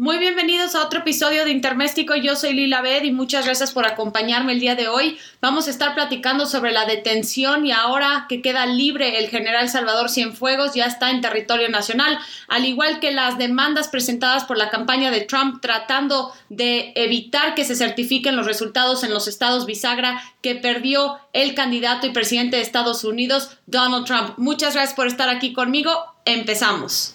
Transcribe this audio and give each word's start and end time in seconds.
Muy 0.00 0.18
bienvenidos 0.18 0.76
a 0.76 0.84
otro 0.84 1.00
episodio 1.00 1.44
de 1.44 1.50
Interméstico. 1.50 2.14
Yo 2.14 2.36
soy 2.36 2.52
Lila 2.52 2.82
Bed 2.82 3.02
y 3.02 3.10
muchas 3.10 3.46
gracias 3.46 3.72
por 3.72 3.84
acompañarme 3.84 4.52
el 4.52 4.60
día 4.60 4.76
de 4.76 4.86
hoy. 4.86 5.18
Vamos 5.40 5.66
a 5.66 5.70
estar 5.70 5.96
platicando 5.96 6.46
sobre 6.46 6.70
la 6.70 6.84
detención 6.84 7.66
y 7.66 7.72
ahora 7.72 8.26
que 8.28 8.40
queda 8.40 8.64
libre 8.64 9.18
el 9.18 9.28
general 9.28 9.68
Salvador 9.68 10.08
Cienfuegos 10.08 10.74
ya 10.74 10.86
está 10.86 11.10
en 11.10 11.20
territorio 11.20 11.68
nacional, 11.68 12.16
al 12.46 12.64
igual 12.64 13.00
que 13.00 13.10
las 13.10 13.38
demandas 13.38 13.88
presentadas 13.88 14.44
por 14.44 14.56
la 14.56 14.70
campaña 14.70 15.10
de 15.10 15.22
Trump 15.22 15.60
tratando 15.60 16.32
de 16.48 16.92
evitar 16.94 17.56
que 17.56 17.64
se 17.64 17.74
certifiquen 17.74 18.36
los 18.36 18.46
resultados 18.46 19.02
en 19.02 19.12
los 19.12 19.26
estados 19.26 19.66
bisagra 19.66 20.22
que 20.42 20.54
perdió 20.54 21.18
el 21.32 21.56
candidato 21.56 22.06
y 22.06 22.10
presidente 22.10 22.58
de 22.58 22.62
Estados 22.62 23.02
Unidos, 23.02 23.58
Donald 23.66 24.06
Trump. 24.06 24.34
Muchas 24.36 24.74
gracias 24.74 24.94
por 24.94 25.08
estar 25.08 25.28
aquí 25.28 25.52
conmigo. 25.52 25.90
Empezamos. 26.24 27.14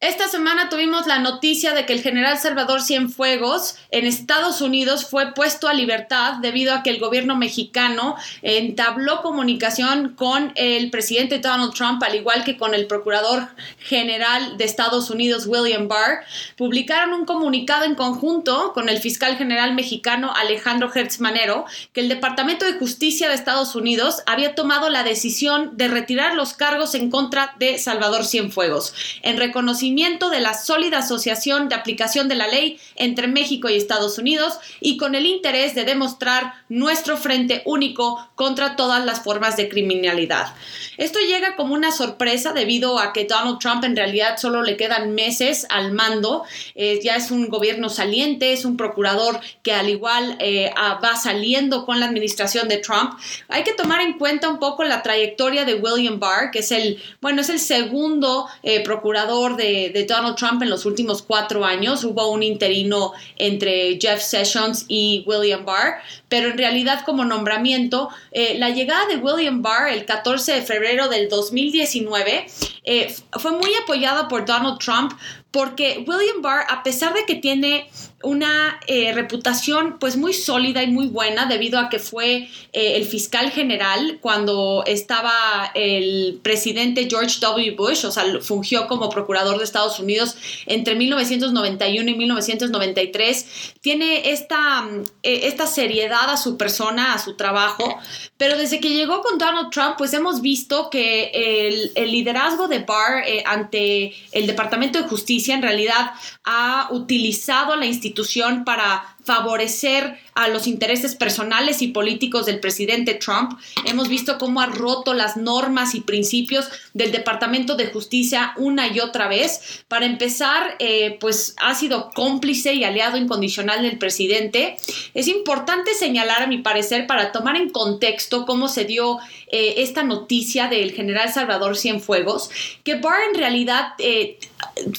Esta 0.00 0.28
semana 0.28 0.70
tuvimos 0.70 1.06
la 1.06 1.18
noticia 1.18 1.74
de 1.74 1.84
que 1.84 1.92
el 1.92 2.00
general 2.00 2.38
Salvador 2.38 2.80
Cienfuegos 2.80 3.76
en 3.90 4.06
Estados 4.06 4.62
Unidos 4.62 5.04
fue 5.04 5.34
puesto 5.34 5.68
a 5.68 5.74
libertad 5.74 6.36
debido 6.40 6.72
a 6.72 6.82
que 6.82 6.88
el 6.88 6.98
gobierno 6.98 7.36
mexicano 7.36 8.16
entabló 8.40 9.20
comunicación 9.20 10.14
con 10.16 10.52
el 10.54 10.90
presidente 10.90 11.38
Donald 11.38 11.74
Trump, 11.74 12.02
al 12.02 12.14
igual 12.14 12.44
que 12.44 12.56
con 12.56 12.74
el 12.74 12.86
procurador 12.86 13.48
general 13.78 14.56
de 14.56 14.64
Estados 14.64 15.10
Unidos, 15.10 15.44
William 15.46 15.86
Barr. 15.86 16.20
Publicaron 16.56 17.12
un 17.12 17.26
comunicado 17.26 17.84
en 17.84 17.94
conjunto 17.94 18.72
con 18.72 18.88
el 18.88 19.00
fiscal 19.00 19.36
general 19.36 19.74
mexicano 19.74 20.32
Alejandro 20.34 20.90
Hertz 20.94 21.20
Manero 21.20 21.66
que 21.92 22.00
el 22.00 22.08
Departamento 22.08 22.64
de 22.64 22.78
Justicia 22.78 23.28
de 23.28 23.34
Estados 23.34 23.74
Unidos 23.74 24.22
había 24.24 24.54
tomado 24.54 24.88
la 24.88 25.02
decisión 25.02 25.76
de 25.76 25.88
retirar 25.88 26.36
los 26.36 26.54
cargos 26.54 26.94
en 26.94 27.10
contra 27.10 27.54
de 27.58 27.76
Salvador 27.76 28.24
Cienfuegos 28.24 28.94
en 29.20 29.36
reconocimiento 29.36 29.89
de 30.30 30.40
la 30.40 30.54
sólida 30.54 30.98
asociación 30.98 31.68
de 31.68 31.74
aplicación 31.74 32.28
de 32.28 32.34
la 32.34 32.46
ley 32.46 32.78
entre 32.96 33.26
México 33.26 33.68
y 33.68 33.76
Estados 33.76 34.18
Unidos 34.18 34.58
y 34.80 34.96
con 34.96 35.14
el 35.14 35.26
interés 35.26 35.74
de 35.74 35.84
demostrar 35.84 36.54
nuestro 36.68 37.16
frente 37.16 37.62
único 37.64 38.30
contra 38.34 38.76
todas 38.76 39.04
las 39.04 39.22
formas 39.22 39.56
de 39.56 39.68
criminalidad. 39.68 40.54
Esto 40.96 41.18
llega 41.18 41.56
como 41.56 41.74
una 41.74 41.92
sorpresa 41.92 42.52
debido 42.52 42.98
a 42.98 43.12
que 43.12 43.24
Donald 43.24 43.58
Trump 43.58 43.84
en 43.84 43.96
realidad 43.96 44.36
solo 44.36 44.62
le 44.62 44.76
quedan 44.76 45.14
meses 45.14 45.66
al 45.70 45.92
mando, 45.92 46.44
eh, 46.74 47.00
ya 47.02 47.16
es 47.16 47.30
un 47.30 47.48
gobierno 47.48 47.88
saliente, 47.88 48.52
es 48.52 48.64
un 48.64 48.76
procurador 48.76 49.40
que 49.62 49.72
al 49.72 49.88
igual 49.88 50.36
eh, 50.40 50.70
va 50.76 51.16
saliendo 51.16 51.84
con 51.84 52.00
la 52.00 52.06
administración 52.06 52.68
de 52.68 52.78
Trump. 52.78 53.14
Hay 53.48 53.64
que 53.64 53.72
tomar 53.72 54.00
en 54.02 54.18
cuenta 54.18 54.48
un 54.48 54.58
poco 54.58 54.84
la 54.84 55.02
trayectoria 55.02 55.64
de 55.64 55.74
William 55.74 56.20
Barr, 56.20 56.50
que 56.50 56.60
es 56.60 56.70
el, 56.70 57.02
bueno, 57.20 57.40
es 57.40 57.48
el 57.48 57.58
segundo 57.58 58.46
eh, 58.62 58.80
procurador 58.84 59.56
de 59.56 59.79
de, 59.88 60.04
Donald 60.04 60.36
Trump 60.36 60.62
en 60.62 60.68
los 60.68 60.84
últimos 60.84 61.22
cuatro 61.22 61.64
años. 61.64 62.04
Hubo 62.04 62.30
un 62.30 62.42
interino 62.42 63.12
entre 63.36 63.98
Jeff 64.00 64.20
Sessions 64.20 64.84
y 64.88 65.24
William 65.26 65.64
Barr, 65.64 66.02
pero 66.28 66.50
en 66.50 66.58
realidad 66.58 67.02
como 67.06 67.24
nombramiento, 67.24 68.10
eh, 68.32 68.56
la 68.58 68.70
llegada 68.70 69.06
de 69.06 69.16
William 69.16 69.62
Barr 69.62 69.88
el 69.88 70.04
14 70.04 70.52
de 70.52 70.62
febrero 70.62 71.08
del 71.08 71.28
2019 71.28 72.46
eh, 72.84 73.14
fue 73.32 73.52
muy 73.52 73.74
apoyada 73.82 74.28
por 74.28 74.44
Donald 74.44 74.78
Trump 74.78 75.12
porque 75.50 76.04
William 76.06 76.42
Barr, 76.42 76.66
a 76.68 76.82
pesar 76.82 77.14
de 77.14 77.24
que 77.24 77.36
tiene 77.36 77.88
una 78.22 78.78
eh, 78.86 79.12
reputación 79.14 79.96
pues 79.98 80.16
muy 80.16 80.34
sólida 80.34 80.82
y 80.82 80.88
muy 80.88 81.06
buena 81.06 81.46
debido 81.46 81.78
a 81.78 81.88
que 81.88 81.98
fue 81.98 82.48
eh, 82.72 82.96
el 82.96 83.06
fiscal 83.06 83.50
general 83.50 84.18
cuando 84.20 84.84
estaba 84.86 85.70
el 85.74 86.38
presidente 86.42 87.06
George 87.08 87.38
W. 87.40 87.74
Bush, 87.76 88.04
o 88.04 88.10
sea, 88.10 88.24
fungió 88.42 88.88
como 88.88 89.08
procurador 89.08 89.56
de 89.56 89.64
Estados 89.64 89.98
Unidos 90.00 90.36
entre 90.66 90.96
1991 90.96 92.10
y 92.10 92.14
1993. 92.14 93.46
Tiene 93.80 94.30
esta, 94.30 94.86
eh, 95.22 95.40
esta 95.44 95.66
seriedad 95.66 96.28
a 96.28 96.36
su 96.36 96.58
persona, 96.58 97.14
a 97.14 97.18
su 97.18 97.36
trabajo, 97.36 97.98
pero 98.36 98.58
desde 98.58 98.80
que 98.80 98.90
llegó 98.90 99.22
con 99.22 99.38
Donald 99.38 99.70
Trump 99.70 99.94
pues 99.96 100.12
hemos 100.12 100.42
visto 100.42 100.90
que 100.90 101.30
el, 101.32 101.92
el 101.94 102.12
liderazgo 102.12 102.68
de 102.68 102.80
Barr 102.80 103.24
ante 103.46 104.12
el 104.32 104.46
Departamento 104.46 105.00
de 105.00 105.08
Justicia 105.08 105.54
en 105.54 105.62
realidad 105.62 106.12
ha 106.44 106.88
utilizado 106.90 107.76
la 107.76 107.86
institución 107.86 108.09
institución 108.10 108.64
para 108.64 109.04
favorecer 109.24 110.18
a 110.34 110.48
los 110.48 110.66
intereses 110.66 111.14
personales 111.14 111.82
y 111.82 111.88
políticos 111.88 112.46
del 112.46 112.60
presidente 112.60 113.14
Trump. 113.14 113.58
Hemos 113.84 114.08
visto 114.08 114.38
cómo 114.38 114.60
ha 114.60 114.66
roto 114.66 115.12
las 115.12 115.36
normas 115.36 115.94
y 115.94 116.00
principios 116.00 116.68
del 116.94 117.12
Departamento 117.12 117.76
de 117.76 117.86
Justicia 117.86 118.54
una 118.56 118.88
y 118.88 119.00
otra 119.00 119.28
vez. 119.28 119.82
Para 119.88 120.06
empezar, 120.06 120.76
eh, 120.78 121.18
pues 121.20 121.54
ha 121.60 121.74
sido 121.74 122.10
cómplice 122.14 122.74
y 122.74 122.84
aliado 122.84 123.16
incondicional 123.16 123.82
del 123.82 123.98
presidente. 123.98 124.76
Es 125.14 125.28
importante 125.28 125.94
señalar, 125.94 126.42
a 126.42 126.46
mi 126.46 126.58
parecer, 126.58 127.06
para 127.06 127.32
tomar 127.32 127.56
en 127.56 127.70
contexto 127.70 128.46
cómo 128.46 128.68
se 128.68 128.84
dio 128.84 129.18
eh, 129.48 129.74
esta 129.78 130.04
noticia 130.04 130.68
del 130.68 130.92
general 130.92 131.32
Salvador 131.32 131.76
Cienfuegos, 131.76 132.50
que 132.82 132.94
Barr 132.94 133.20
en 133.30 133.38
realidad 133.38 133.94
eh, 133.98 134.38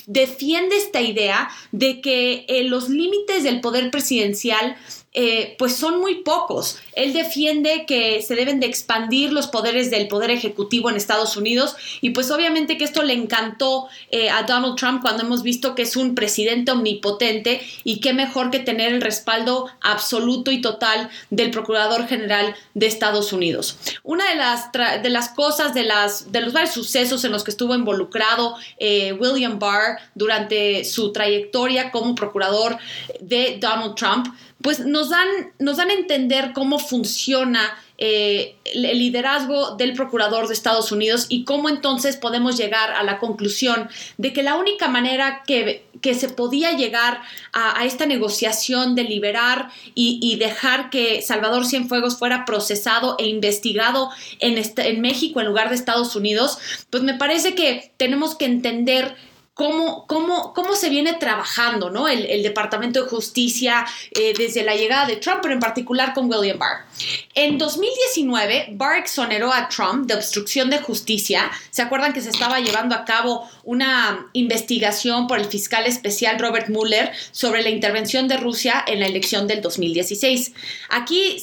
defiende 0.06 0.78
esta 0.78 1.02
idea 1.02 1.50
de 1.72 2.02
que 2.02 2.46
los 2.66 2.90
límites 2.90 3.44
del 3.44 3.62
poder 3.62 3.90
presidencial 3.90 4.21
confidencial 4.22 4.76
eh, 5.14 5.56
pues 5.60 5.76
son 5.76 6.00
muy 6.00 6.24
pocos. 6.24 6.78
Él 6.94 7.12
defiende 7.12 7.86
que 7.86 8.22
se 8.22 8.36
deben 8.36 8.62
de 8.62 8.68
expandir 8.68 9.34
los 9.34 9.48
poderes 9.48 9.92
del 9.92 10.08
poder 10.08 10.32
ejecutivo 10.32 10.90
en 10.90 10.96
Estados 10.96 11.36
Unidos 11.36 11.76
y 12.00 12.12
pues 12.12 12.32
obviamente 12.32 12.78
que 12.78 12.86
esto 12.86 13.04
le 13.04 13.14
encantó 13.14 13.90
eh, 14.10 14.30
a 14.30 14.44
Donald 14.44 14.78
Trump 14.78 15.02
cuando 15.02 15.24
hemos 15.24 15.44
visto 15.44 15.76
que 15.76 15.82
es 15.82 15.98
un 15.98 16.16
presidente 16.16 16.72
omnipotente 16.72 17.62
y 17.84 18.00
qué 18.00 18.14
mejor 18.14 18.52
que 18.52 18.60
tener 18.60 18.94
el 18.94 19.02
respaldo 19.02 19.70
absoluto 19.82 20.50
y 20.50 20.62
total 20.62 21.10
del 21.30 21.52
Procurador 21.52 22.08
General 22.08 22.56
de 22.74 22.86
Estados 22.86 23.34
Unidos. 23.34 23.78
Una 24.04 24.30
de 24.30 24.36
las, 24.36 24.72
de 24.72 25.10
las 25.10 25.30
cosas, 25.30 25.74
de, 25.74 25.84
las, 25.84 26.32
de 26.32 26.40
los 26.40 26.54
varios 26.54 26.74
sucesos 26.74 27.26
en 27.26 27.34
los 27.34 27.44
que 27.44 27.52
estuvo 27.52 27.76
involucrado 27.76 28.56
eh, 28.78 29.12
William 29.14 29.60
Barr 29.60 29.98
durante 30.16 30.86
su 30.86 31.12
trayectoria 31.12 31.92
como 31.92 32.16
procurador 32.16 32.78
de 33.20 33.58
Donald 33.60 33.96
Trump, 33.96 34.28
pues 34.62 34.80
nos 34.80 35.10
dan, 35.10 35.28
nos 35.60 35.78
dan 35.78 35.90
a 35.90 35.94
entender 35.94 36.52
cómo 36.54 36.80
funciona 36.80 37.78
eh, 38.04 38.56
el 38.66 38.98
liderazgo 38.98 39.76
del 39.76 39.94
procurador 39.94 40.48
de 40.48 40.56
Estados 40.56 40.92
Unidos 40.92 41.28
y 41.30 41.46
cómo 41.46 41.70
entonces 41.70 42.18
podemos 42.18 42.58
llegar 42.58 42.90
a 42.92 43.04
la 43.04 43.20
conclusión 43.20 43.90
de 44.18 44.34
que 44.34 44.42
la 44.42 44.56
única 44.56 44.88
manera 44.88 45.44
que, 45.46 45.86
se 46.02 46.30
podía 46.30 46.72
llegar 46.72 47.22
a, 47.54 47.86
esta 47.86 48.08
negociación 48.08 48.96
de 48.96 49.04
liberar 49.04 49.70
y, 49.94 50.36
dejar 50.38 50.90
que 50.90 51.22
Salvador 51.22 51.68
Cienfuegos 51.68 52.18
fuera 52.18 52.44
procesado 52.44 53.18
e 53.20 53.28
investigado 53.28 54.10
en 54.40 55.02
México 55.02 55.40
en 55.40 55.46
lugar 55.46 55.70
de 55.70 55.76
Estados 55.76 56.16
Unidos, 56.16 56.58
pues 56.90 57.04
me 57.04 57.14
parece 57.14 57.54
que 57.54 57.92
tenemos 57.98 58.34
que 58.34 58.46
entender 58.46 59.16
cómo, 59.62 60.08
cómo, 60.08 60.54
cómo 60.56 60.74
se 60.74 60.90
viene 60.90 61.14
trabajando 61.14 61.92
¿no? 61.92 62.08
el, 62.08 62.42
Departamento 62.42 63.04
de 63.04 63.10
Justicia 63.10 63.86
eh, 64.10 64.34
desde 64.36 64.64
la 64.64 64.76
llegada 64.76 65.06
de 65.06 65.18
Trump, 65.18 65.38
pero 65.44 65.54
en 65.54 65.60
particular 65.60 66.16
con 66.16 66.28
William 66.28 66.58
Barr. 66.58 66.86
En 67.36 67.60
2019, 67.60 68.70
Barr 68.72 68.98
exoneró 68.98 69.54
a 69.54 69.70
Trump 69.70 70.08
de 70.08 70.16
obstrucción 70.16 70.72
de 70.72 70.80
justicia. 70.80 71.52
¿Se 71.70 71.84
acuerdan 71.84 72.12
que 72.12 72.22
se 72.22 72.32
estaba 72.32 72.60
llevando 72.60 72.96
a 72.96 73.06
cabo 73.06 73.48
una 73.64 74.28
investigación 74.34 75.28
por 75.28 75.40
el 75.40 75.46
fiscal 75.46 75.86
especial 75.86 76.40
Robert 76.40 76.70
Mueller 76.70 77.12
sobre 77.32 77.62
la 77.62 77.70
intervención 77.70 78.28
de 78.28 78.38
Rusia 78.38 78.84
en 78.88 79.00
la 79.00 79.06
elección 79.06 79.48
del 79.48 79.62
2016? 79.62 80.54
Aquí 80.90 81.40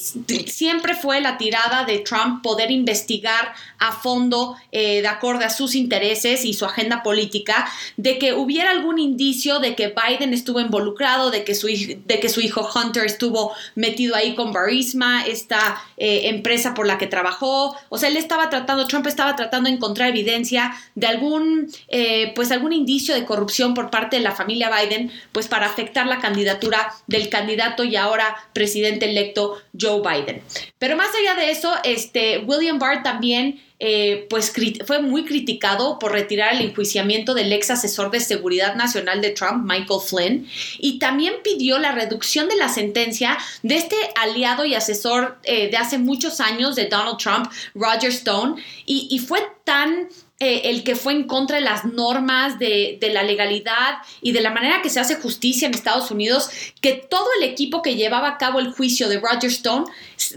siempre 0.47 0.95
fue 0.95 1.21
la 1.21 1.37
tirada 1.37 1.85
de 1.85 1.99
Trump 1.99 2.41
poder 2.43 2.71
investigar 2.71 3.53
a 3.79 3.91
fondo, 3.93 4.55
eh, 4.71 5.01
de 5.01 5.07
acuerdo 5.07 5.45
a 5.45 5.49
sus 5.49 5.75
intereses 5.75 6.45
y 6.45 6.53
su 6.53 6.65
agenda 6.65 7.01
política, 7.03 7.69
de 7.97 8.19
que 8.19 8.33
hubiera 8.33 8.71
algún 8.71 8.99
indicio 8.99 9.59
de 9.59 9.75
que 9.75 9.93
Biden 9.93 10.33
estuvo 10.33 10.59
involucrado, 10.59 11.31
de 11.31 11.43
que 11.43 11.55
su, 11.55 11.67
de 11.67 12.19
que 12.19 12.29
su 12.29 12.41
hijo 12.41 12.69
Hunter 12.75 13.05
estuvo 13.05 13.53
metido 13.75 14.15
ahí 14.15 14.35
con 14.35 14.51
Barisma, 14.51 15.25
esta 15.25 15.81
eh, 15.97 16.29
empresa 16.29 16.73
por 16.73 16.85
la 16.85 16.97
que 16.97 17.07
trabajó. 17.07 17.75
O 17.89 17.97
sea, 17.97 18.09
él 18.09 18.17
estaba 18.17 18.49
tratando, 18.49 18.87
Trump 18.87 19.07
estaba 19.07 19.35
tratando 19.35 19.69
de 19.69 19.75
encontrar 19.75 20.09
evidencia 20.09 20.73
de 20.95 21.07
algún, 21.07 21.71
eh, 21.87 22.08
pues 22.35 22.51
algún 22.51 22.73
indicio 22.73 23.13
de 23.15 23.25
corrupción 23.25 23.73
por 23.73 23.89
parte 23.89 24.17
de 24.17 24.23
la 24.23 24.35
familia 24.35 24.69
Biden, 24.69 25.11
pues 25.31 25.47
para 25.47 25.65
afectar 25.65 26.07
la 26.07 26.19
candidatura 26.19 26.93
del 27.07 27.29
candidato 27.29 27.83
y 27.83 27.95
ahora 27.95 28.35
presidente 28.53 29.09
electo 29.09 29.57
Joe 29.79 30.01
Biden. 30.01 30.41
Pero 30.77 30.95
más 30.95 31.09
allá 31.15 31.35
de 31.39 31.51
eso, 31.51 31.73
este, 31.83 32.39
William 32.39 32.79
Barr 32.79 33.03
también 33.03 33.61
eh, 33.81 34.27
pues 34.29 34.51
fue 34.85 35.01
muy 35.01 35.23
criticado 35.23 35.99
por 35.99 36.11
retirar 36.11 36.53
el 36.53 36.61
enjuiciamiento 36.61 37.33
del 37.33 37.53
ex 37.53 37.71
asesor 37.71 38.11
de 38.11 38.19
seguridad 38.19 38.75
nacional 38.75 39.21
de 39.21 39.29
Trump, 39.29 39.63
Michael 39.63 40.01
Flynn, 40.05 40.49
y 40.79 40.99
también 40.99 41.35
pidió 41.45 41.79
la 41.79 41.93
reducción 41.93 42.49
de 42.49 42.57
la 42.57 42.67
sentencia 42.67 43.37
de 43.63 43.75
este 43.75 43.95
aliado 44.15 44.65
y 44.65 44.75
asesor 44.75 45.39
eh, 45.43 45.69
de 45.69 45.77
hace 45.77 45.97
muchos 45.97 46.41
años 46.41 46.75
de 46.75 46.87
Donald 46.87 47.17
Trump, 47.17 47.49
Roger 47.73 48.09
Stone, 48.09 48.61
y 48.85 49.19
fue 49.19 49.39
tan 49.63 50.09
eh, 50.39 50.61
el 50.65 50.83
que 50.83 50.95
fue 50.95 51.13
en 51.13 51.25
contra 51.25 51.57
de 51.57 51.61
las 51.61 51.83
normas 51.83 52.59
de, 52.59 52.97
de, 53.01 53.09
la 53.09 53.23
legalidad 53.23 53.97
y 54.21 54.31
de 54.31 54.39
la 54.39 54.51
manera 54.51 54.81
que 54.81 54.89
se 54.89 54.99
hace 54.99 55.15
justicia 55.15 55.67
en 55.67 55.73
Estados 55.73 56.11
Unidos, 56.11 56.49
que 56.79 56.93
todo 56.93 57.27
el 57.39 57.43
equipo 57.43 57.81
que 57.81 57.95
llevaba 57.95 58.29
a 58.29 58.37
cabo 58.37 58.59
el 58.59 58.71
juicio 58.71 59.09
de 59.09 59.19
Roger 59.19 59.49
Stone 59.49 59.85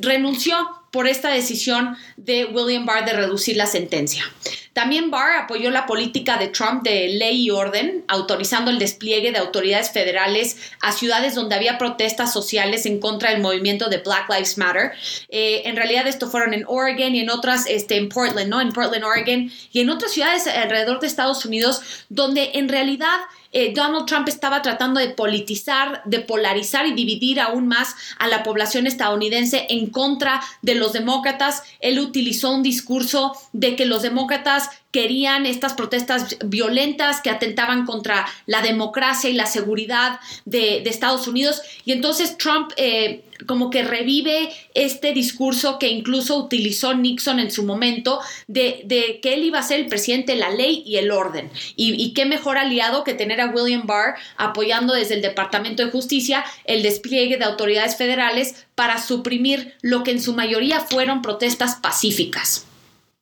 renunció 0.01 0.57
por 0.91 1.07
esta 1.09 1.31
decisión 1.31 1.97
de 2.17 2.45
William 2.45 2.85
Barr 2.85 3.05
de 3.05 3.13
reducir 3.13 3.57
la 3.57 3.67
sentencia. 3.67 4.25
También 4.73 5.11
Barr 5.11 5.37
apoyó 5.37 5.71
la 5.71 5.87
política 5.87 6.39
de 6.39 6.49
Trump 6.49 6.83
de 6.83 7.09
ley 7.09 7.47
y 7.47 7.51
orden, 7.51 8.05
autorizando 8.09 8.71
el 8.71 8.79
despliegue 8.79 9.31
de 9.31 9.39
autoridades 9.39 9.91
federales 9.91 10.57
a 10.81 10.93
ciudades 10.93 11.35
donde 11.35 11.55
había 11.55 11.79
protestas 11.79 12.33
sociales 12.33 12.87
en 12.87 12.99
contra 12.99 13.31
del 13.31 13.43
movimiento 13.43 13.89
de 13.89 13.99
Black 13.99 14.31
Lives 14.31 14.57
Matter. 14.57 14.93
Eh, 15.29 15.63
en 15.67 15.77
realidad 15.77 16.07
esto 16.07 16.29
fueron 16.31 16.55
en 16.55 16.65
Oregon 16.67 17.15
y 17.15 17.21
en 17.21 17.31
otras, 17.31 17.67
este, 17.67 17.97
en 17.97 18.09
Portland, 18.09 18.49
¿no? 18.49 18.61
En 18.61 18.73
Portland, 18.73 19.05
Oregon 19.05 19.51
y 19.73 19.81
en 19.81 19.91
otras 19.91 20.13
ciudades 20.13 20.47
alrededor 20.47 21.01
de 21.01 21.07
Estados 21.07 21.45
Unidos, 21.45 21.83
donde 22.09 22.53
en 22.55 22.69
realidad 22.69 23.19
eh, 23.53 23.73
Donald 23.75 24.07
Trump 24.07 24.29
estaba 24.29 24.63
tratando 24.63 24.99
de 24.99 25.11
politizar, 25.11 26.03
de 26.07 26.21
polarizar 26.21 26.87
y 26.87 26.95
dividir 26.95 27.39
aún 27.39 27.69
más 27.69 27.95
a 28.19 28.27
la 28.27 28.43
población 28.43 28.87
estadounidense 28.87 29.67
en 29.69 29.91
contra 29.91 30.41
de 30.63 30.75
los 30.75 30.95
demócratas. 30.95 31.63
Él 31.81 32.01
utilizó 32.01 32.51
un 32.51 32.63
discurso 32.63 33.37
de 33.53 33.77
que 33.77 33.85
los 33.85 34.03
demócratas 34.03 34.62
querían 34.93 35.47
estas 35.47 35.73
protestas 35.73 36.37
violentas 36.45 37.21
que 37.23 37.31
atentaban 37.31 37.87
contra 37.87 38.27
la 38.47 38.61
democracia 38.61 39.31
y 39.31 39.33
la 39.33 39.47
seguridad 39.47 40.21
de, 40.45 40.83
Estados 40.93 41.27
Unidos. 41.27 41.63
Y 41.87 41.93
entonces 41.93 42.37
Trump 42.37 42.73
eh, 42.77 43.25
como 43.47 43.71
que 43.71 43.83
revive 43.83 44.53
este 44.75 45.15
discurso 45.15 45.79
que 45.79 45.89
incluso 45.89 46.37
utilizó 46.37 46.95
Nixon 46.95 47.41
en 47.41 47.51
su 47.51 47.65
momento 47.65 48.21
de, 48.47 49.19
que 49.23 49.35
él 49.35 49.45
iba 49.45 49.59
a 49.59 49.63
ser 49.63 49.81
el 49.81 49.87
presidente 49.87 50.33
de 50.33 50.39
la 50.39 50.51
ley 50.51 50.83
y 50.85 50.97
el 50.97 51.11
orden. 51.11 51.51
Y, 51.75 51.95
y 51.95 52.13
qué 52.13 52.27
mejor 52.27 52.59
aliado 52.59 53.03
que 53.03 53.15
tener 53.15 53.41
a 53.41 53.47
William 53.47 53.87
Barr 53.87 54.17
apoyando 54.37 54.93
desde 54.93 55.15
el 55.15 55.23
Departamento 55.23 55.83
de 55.83 55.91
Justicia 55.91 56.45
el 56.65 56.83
despliegue 56.83 57.39
de 57.39 57.45
autoridades 57.45 57.97
federales 57.97 58.67
para 58.75 59.03
suprimir 59.03 59.75
lo 59.81 60.05
que 60.05 60.11
en 60.11 60.21
su 60.21 60.35
mayoría 60.35 60.81
fueron 60.81 61.23
protestas 61.23 61.77
pacíficas. 61.77 62.67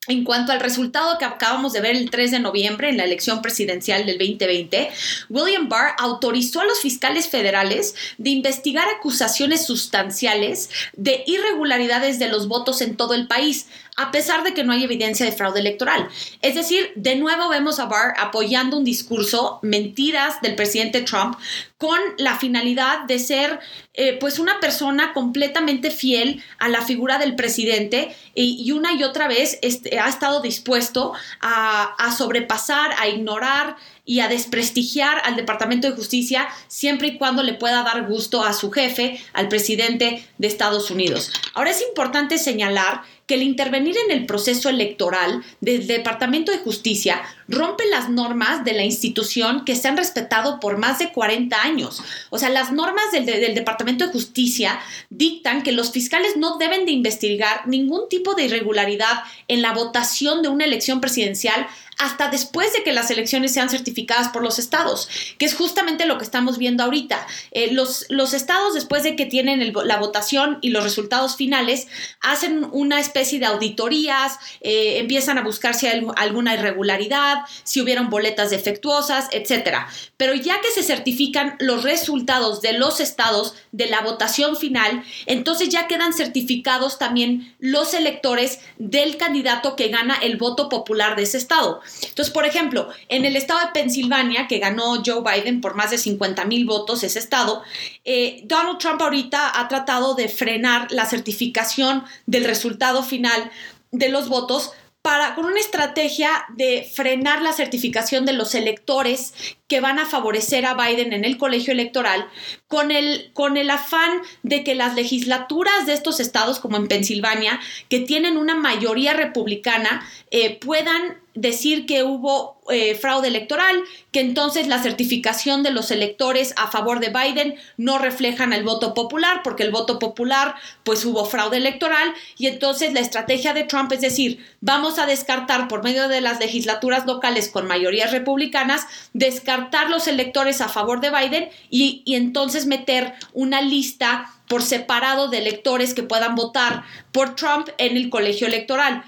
En 0.08 0.24
cuanto 0.24 0.50
al 0.50 0.60
resultado 0.60 1.18
que 1.18 1.26
acabamos 1.26 1.74
de 1.74 1.82
ver 1.82 1.94
el 1.94 2.08
3 2.08 2.30
de 2.30 2.38
noviembre 2.38 2.88
en 2.88 2.96
la 2.96 3.04
elección 3.04 3.42
presidencial 3.42 4.06
del 4.06 4.16
2020, 4.16 4.90
William 5.28 5.68
Barr 5.68 5.94
autorizó 5.98 6.62
a 6.62 6.64
los 6.64 6.80
fiscales 6.80 7.28
federales 7.28 7.94
de 8.16 8.30
investigar 8.30 8.88
acusaciones 8.88 9.66
sustanciales 9.66 10.70
de 10.96 11.22
irregularidades 11.26 12.18
de 12.18 12.28
los 12.28 12.48
votos 12.48 12.80
en 12.80 12.96
todo 12.96 13.12
el 13.12 13.26
país, 13.26 13.66
a 14.00 14.10
pesar 14.10 14.42
de 14.44 14.54
que 14.54 14.64
no 14.64 14.72
hay 14.72 14.82
evidencia 14.84 15.26
de 15.26 15.32
fraude 15.32 15.60
electoral. 15.60 16.08
Es 16.40 16.54
decir, 16.54 16.90
de 16.96 17.16
nuevo 17.16 17.48
vemos 17.48 17.78
a 17.78 17.84
Barr 17.84 18.14
apoyando 18.18 18.78
un 18.78 18.84
discurso, 18.84 19.58
mentiras 19.62 20.40
del 20.40 20.54
presidente 20.54 21.02
Trump, 21.02 21.36
con 21.76 21.98
la 22.18 22.36
finalidad 22.36 23.04
de 23.04 23.18
ser 23.18 23.58
eh, 23.94 24.16
pues 24.18 24.38
una 24.38 24.60
persona 24.60 25.12
completamente 25.12 25.90
fiel 25.90 26.42
a 26.58 26.68
la 26.68 26.82
figura 26.82 27.18
del 27.18 27.36
presidente 27.36 28.14
y, 28.34 28.70
una 28.72 28.92
y 28.92 29.02
otra 29.02 29.28
vez 29.28 29.58
este, 29.62 29.98
ha 29.98 30.08
estado 30.08 30.40
dispuesto 30.40 31.12
a, 31.40 31.94
a 31.98 32.12
sobrepasar, 32.12 32.92
a 32.98 33.08
ignorar 33.08 33.76
y 34.04 34.20
a 34.20 34.28
desprestigiar 34.28 35.22
al 35.24 35.36
Departamento 35.36 35.88
de 35.88 35.96
Justicia 35.96 36.48
siempre 36.68 37.08
y 37.08 37.18
cuando 37.18 37.42
le 37.42 37.54
pueda 37.54 37.82
dar 37.82 38.06
gusto 38.06 38.44
a 38.44 38.52
su 38.52 38.70
jefe, 38.70 39.22
al 39.32 39.48
presidente 39.48 40.26
de 40.36 40.48
Estados 40.48 40.90
Unidos. 40.90 41.32
Ahora 41.54 41.70
es 41.70 41.82
importante 41.82 42.38
señalar 42.38 43.02
que 43.30 43.36
el 43.36 43.44
intervenir 43.44 43.94
en 44.08 44.10
el 44.10 44.26
proceso 44.26 44.68
electoral 44.68 45.44
del 45.60 45.86
Departamento 45.86 46.50
de 46.50 46.58
Justicia 46.58 47.22
rompe 47.46 47.84
las 47.88 48.10
normas 48.10 48.64
de 48.64 48.72
la 48.72 48.82
institución 48.82 49.64
que 49.64 49.76
se 49.76 49.86
han 49.86 49.96
respetado 49.96 50.58
por 50.58 50.78
más 50.78 50.98
de 50.98 51.12
40 51.12 51.62
años. 51.62 52.02
O 52.30 52.40
sea, 52.40 52.48
las 52.48 52.72
normas 52.72 53.04
del, 53.12 53.54
Departamento 53.54 54.04
de 54.04 54.12
Justicia 54.12 54.80
dictan 55.10 55.62
que 55.62 55.70
los 55.70 55.92
fiscales 55.92 56.36
no 56.36 56.58
deben 56.58 56.86
de 56.86 56.90
investigar 56.90 57.68
ningún 57.68 58.08
tipo 58.08 58.34
de 58.34 58.46
irregularidad 58.46 59.22
en 59.46 59.62
la 59.62 59.74
votación 59.74 60.42
de 60.42 60.48
una 60.48 60.64
elección 60.64 61.00
presidencial 61.00 61.68
hasta 62.00 62.28
después 62.28 62.72
de 62.72 62.82
que 62.82 62.92
las 62.92 63.10
elecciones 63.10 63.52
sean 63.52 63.68
certificadas 63.68 64.28
por 64.28 64.42
los 64.42 64.58
estados, 64.58 65.08
que 65.36 65.44
es 65.44 65.54
justamente 65.54 66.06
lo 66.06 66.16
que 66.16 66.24
estamos 66.24 66.56
viendo 66.56 66.82
ahorita. 66.82 67.26
Eh, 67.50 67.72
los, 67.72 68.06
los, 68.08 68.32
estados, 68.32 68.72
después 68.72 69.02
de 69.02 69.16
que 69.16 69.26
tienen 69.26 69.72
la 69.84 69.98
votación 69.98 70.58
y 70.62 70.70
los 70.70 70.82
resultados 70.82 71.36
finales, 71.36 71.88
hacen 72.22 72.66
una 72.72 73.00
especie 73.00 73.38
de 73.38 73.46
auditorías, 73.46 74.38
eh, 74.62 74.98
empiezan 74.98 75.36
a 75.36 75.42
buscar 75.42 75.74
si 75.74 75.88
hay 75.88 76.06
alguna 76.16 76.54
irregularidad, 76.54 77.42
si 77.64 77.82
hubieron 77.82 78.08
boletas 78.08 78.48
defectuosas, 78.48 79.28
etc. 79.32 79.86
Pero 80.20 80.34
ya 80.34 80.60
que 80.60 80.70
se 80.70 80.82
certifican 80.82 81.56
los 81.60 81.82
resultados 81.82 82.60
de 82.60 82.74
los 82.74 83.00
estados 83.00 83.54
de 83.72 83.86
la 83.86 84.02
votación 84.02 84.54
final, 84.54 85.02
entonces 85.24 85.70
ya 85.70 85.86
quedan 85.86 86.12
certificados 86.12 86.98
también 86.98 87.56
los 87.58 87.94
electores 87.94 88.60
del 88.76 89.16
candidato 89.16 89.76
que 89.76 89.88
gana 89.88 90.16
el 90.16 90.36
voto 90.36 90.68
popular 90.68 91.16
de 91.16 91.22
ese 91.22 91.38
estado. 91.38 91.80
Entonces, 92.02 92.34
por 92.34 92.44
ejemplo, 92.44 92.90
en 93.08 93.24
el 93.24 93.34
estado 93.34 93.60
de 93.60 93.72
Pensilvania, 93.72 94.46
que 94.46 94.58
ganó 94.58 95.02
Joe 95.02 95.22
Biden 95.22 95.62
por 95.62 95.74
más 95.74 95.90
de 95.90 95.96
50 95.96 96.44
mil 96.44 96.66
votos, 96.66 97.02
ese 97.02 97.18
estado, 97.18 97.62
eh, 98.04 98.42
Donald 98.44 98.76
Trump 98.76 99.00
ahorita 99.00 99.58
ha 99.58 99.68
tratado 99.68 100.14
de 100.14 100.28
frenar 100.28 100.92
la 100.92 101.06
certificación 101.06 102.04
del 102.26 102.44
resultado 102.44 103.02
final 103.02 103.50
de 103.90 104.10
los 104.10 104.28
votos 104.28 104.72
para, 105.00 105.34
con 105.34 105.46
una 105.46 105.60
estrategia 105.60 106.44
de 106.56 106.86
frenar 106.92 107.40
la 107.40 107.54
certificación 107.54 108.26
de 108.26 108.34
los 108.34 108.54
electores 108.54 109.32
que 109.70 109.80
van 109.80 110.00
a 110.00 110.04
favorecer 110.04 110.66
a 110.66 110.74
Biden 110.74 111.12
en 111.12 111.24
el 111.24 111.38
colegio 111.38 111.72
electoral, 111.72 112.28
con 112.66 112.90
el, 112.90 113.30
con 113.34 113.56
el 113.56 113.70
afán 113.70 114.20
de 114.42 114.64
que 114.64 114.74
las 114.74 114.96
legislaturas 114.96 115.86
de 115.86 115.92
estos 115.92 116.18
estados, 116.18 116.58
como 116.58 116.76
en 116.76 116.88
Pensilvania, 116.88 117.60
que 117.88 118.00
tienen 118.00 118.36
una 118.36 118.56
mayoría 118.56 119.14
republicana, 119.14 120.04
eh, 120.32 120.58
puedan 120.58 121.18
decir 121.34 121.86
que 121.86 122.02
hubo 122.02 122.60
eh, 122.70 122.94
fraude 122.96 123.28
electoral, 123.28 123.82
que 124.10 124.20
entonces 124.20 124.66
la 124.66 124.82
certificación 124.82 125.62
de 125.62 125.70
los 125.70 125.90
electores 125.90 126.54
a 126.56 126.70
favor 126.70 126.98
de 126.98 127.10
Biden 127.10 127.54
no 127.76 127.98
reflejan 127.98 128.52
el 128.52 128.64
voto 128.64 128.94
popular, 128.94 129.42
porque 129.44 129.62
el 129.62 129.70
voto 129.70 129.98
popular 129.98 130.56
pues 130.82 131.04
hubo 131.04 131.24
fraude 131.24 131.56
electoral 131.56 132.12
y 132.36 132.46
entonces 132.46 132.92
la 132.92 133.00
estrategia 133.00 133.54
de 133.54 133.64
Trump 133.64 133.92
es 133.92 134.00
decir, 134.00 134.44
vamos 134.60 134.98
a 134.98 135.06
descartar 135.06 135.68
por 135.68 135.84
medio 135.84 136.08
de 136.08 136.20
las 136.20 136.40
legislaturas 136.40 137.06
locales 137.06 137.48
con 137.48 137.66
mayorías 137.66 138.10
republicanas, 138.12 138.86
descartar 139.12 139.59
los 139.88 140.08
electores 140.08 140.60
a 140.60 140.68
favor 140.68 141.00
de 141.00 141.10
Biden 141.10 141.48
y, 141.70 142.02
y 142.04 142.14
entonces 142.14 142.66
meter 142.66 143.14
una 143.32 143.60
lista 143.60 144.32
por 144.48 144.62
separado 144.62 145.28
de 145.28 145.38
electores 145.38 145.94
que 145.94 146.02
puedan 146.02 146.34
votar 146.34 146.82
por 147.12 147.36
Trump 147.36 147.68
en 147.78 147.96
el 147.96 148.10
colegio 148.10 148.46
electoral. 148.46 149.04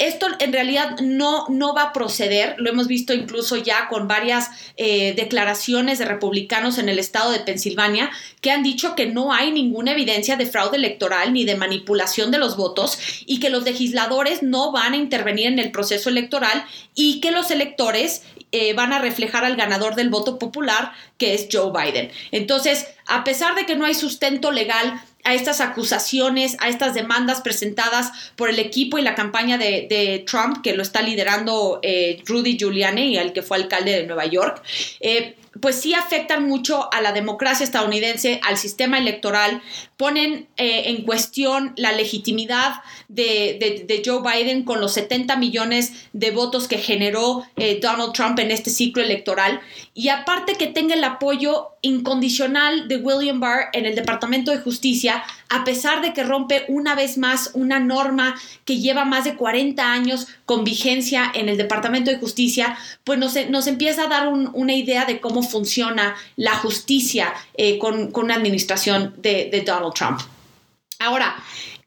Esto 0.00 0.28
en 0.38 0.54
realidad 0.54 0.98
no, 1.00 1.46
no 1.50 1.74
va 1.74 1.82
a 1.82 1.92
proceder, 1.92 2.54
lo 2.56 2.70
hemos 2.70 2.88
visto 2.88 3.12
incluso 3.12 3.56
ya 3.56 3.86
con 3.88 4.08
varias 4.08 4.48
eh, 4.78 5.12
declaraciones 5.14 5.98
de 5.98 6.06
republicanos 6.06 6.78
en 6.78 6.88
el 6.88 6.98
estado 6.98 7.32
de 7.32 7.40
Pensilvania 7.40 8.10
que 8.40 8.50
han 8.50 8.62
dicho 8.62 8.94
que 8.94 9.04
no 9.04 9.34
hay 9.34 9.52
ninguna 9.52 9.92
evidencia 9.92 10.36
de 10.36 10.46
fraude 10.46 10.78
electoral 10.78 11.34
ni 11.34 11.44
de 11.44 11.54
manipulación 11.54 12.30
de 12.30 12.38
los 12.38 12.56
votos 12.56 12.98
y 13.26 13.40
que 13.40 13.50
los 13.50 13.64
legisladores 13.64 14.42
no 14.42 14.72
van 14.72 14.94
a 14.94 14.96
intervenir 14.96 15.48
en 15.48 15.58
el 15.58 15.70
proceso 15.70 16.08
electoral 16.08 16.64
y 16.94 17.20
que 17.20 17.30
los 17.30 17.50
electores 17.50 18.22
eh, 18.52 18.72
van 18.74 18.92
a 18.92 18.98
reflejar 18.98 19.44
al 19.44 19.56
ganador 19.56 19.94
del 19.94 20.10
voto 20.10 20.38
popular, 20.38 20.92
que 21.18 21.34
es 21.34 21.48
Joe 21.50 21.72
Biden. 21.72 22.10
Entonces, 22.32 22.86
a 23.06 23.24
pesar 23.24 23.54
de 23.54 23.66
que 23.66 23.76
no 23.76 23.84
hay 23.84 23.94
sustento 23.94 24.50
legal 24.50 25.00
a 25.24 25.34
estas 25.34 25.60
acusaciones, 25.60 26.56
a 26.60 26.68
estas 26.68 26.94
demandas 26.94 27.42
presentadas 27.42 28.10
por 28.36 28.48
el 28.48 28.58
equipo 28.58 28.98
y 28.98 29.02
la 29.02 29.14
campaña 29.14 29.58
de, 29.58 30.24
Trump, 30.26 30.62
que 30.62 30.74
lo 30.74 30.82
está 30.82 31.02
liderando 31.02 31.80
eh, 31.82 32.22
Rudy 32.26 32.56
Giuliani, 32.56 33.18
el 33.18 33.32
que 33.32 33.42
fue 33.42 33.58
alcalde 33.58 33.92
de 33.92 34.06
Nueva 34.06 34.26
York. 34.26 34.62
Eh, 35.00 35.36
pues 35.60 35.76
sí 35.76 35.94
afectan 35.94 36.46
mucho 36.46 36.92
a 36.92 37.00
la 37.00 37.12
democracia 37.12 37.64
estadounidense, 37.64 38.40
al 38.42 38.56
sistema 38.56 38.98
electoral, 38.98 39.62
ponen 39.96 40.48
eh, 40.56 40.84
en 40.86 41.04
cuestión 41.04 41.72
la 41.76 41.92
legitimidad 41.92 42.82
de, 43.08 44.02
Joe 44.04 44.22
Biden 44.22 44.64
con 44.64 44.80
los 44.80 44.94
70 44.94 45.36
millones 45.36 46.08
de 46.12 46.30
votos 46.30 46.68
que 46.68 46.78
generó 46.78 47.44
eh, 47.56 47.78
Donald 47.82 48.12
Trump 48.12 48.38
en 48.38 48.50
este 48.50 48.70
ciclo 48.70 49.02
electoral. 49.02 49.60
Y 49.94 50.08
aparte 50.08 50.54
que 50.54 50.68
tenga 50.68 50.94
el 50.94 51.04
apoyo 51.04 51.68
incondicional 51.82 52.88
de 52.88 52.96
William 52.96 53.40
Barr 53.40 53.68
en 53.72 53.86
el 53.86 53.94
Departamento 53.94 54.50
de 54.50 54.58
Justicia, 54.58 55.22
a 55.50 55.64
pesar 55.64 56.00
de 56.00 56.14
que 56.14 56.22
rompe 56.22 56.64
una 56.68 56.94
vez 56.94 57.18
más 57.18 57.50
una 57.54 57.80
norma 57.80 58.40
que 58.64 58.78
lleva 58.78 59.04
más 59.04 59.24
de 59.24 59.34
40 59.34 59.92
años 59.92 60.28
con 60.46 60.64
vigencia 60.64 61.30
en 61.34 61.48
el 61.48 61.56
Departamento 61.56 62.10
de 62.10 62.18
Justicia, 62.18 62.78
pues 63.04 63.18
nos, 63.18 63.34
nos 63.50 63.66
empieza 63.66 64.04
a 64.04 64.08
dar 64.08 64.28
una 64.28 64.72
idea 64.72 65.04
de 65.04 65.20
cómo 65.20 65.42
funciona 65.42 66.14
la 66.36 66.54
justicia 66.54 67.34
eh, 67.54 67.78
con, 67.78 68.12
con, 68.12 68.24
una 68.24 68.36
administración 68.36 69.14
de, 69.18 69.50
de 69.50 69.62
Donald 69.62 69.92
Trump. 69.92 70.20
Ahora, 71.00 71.34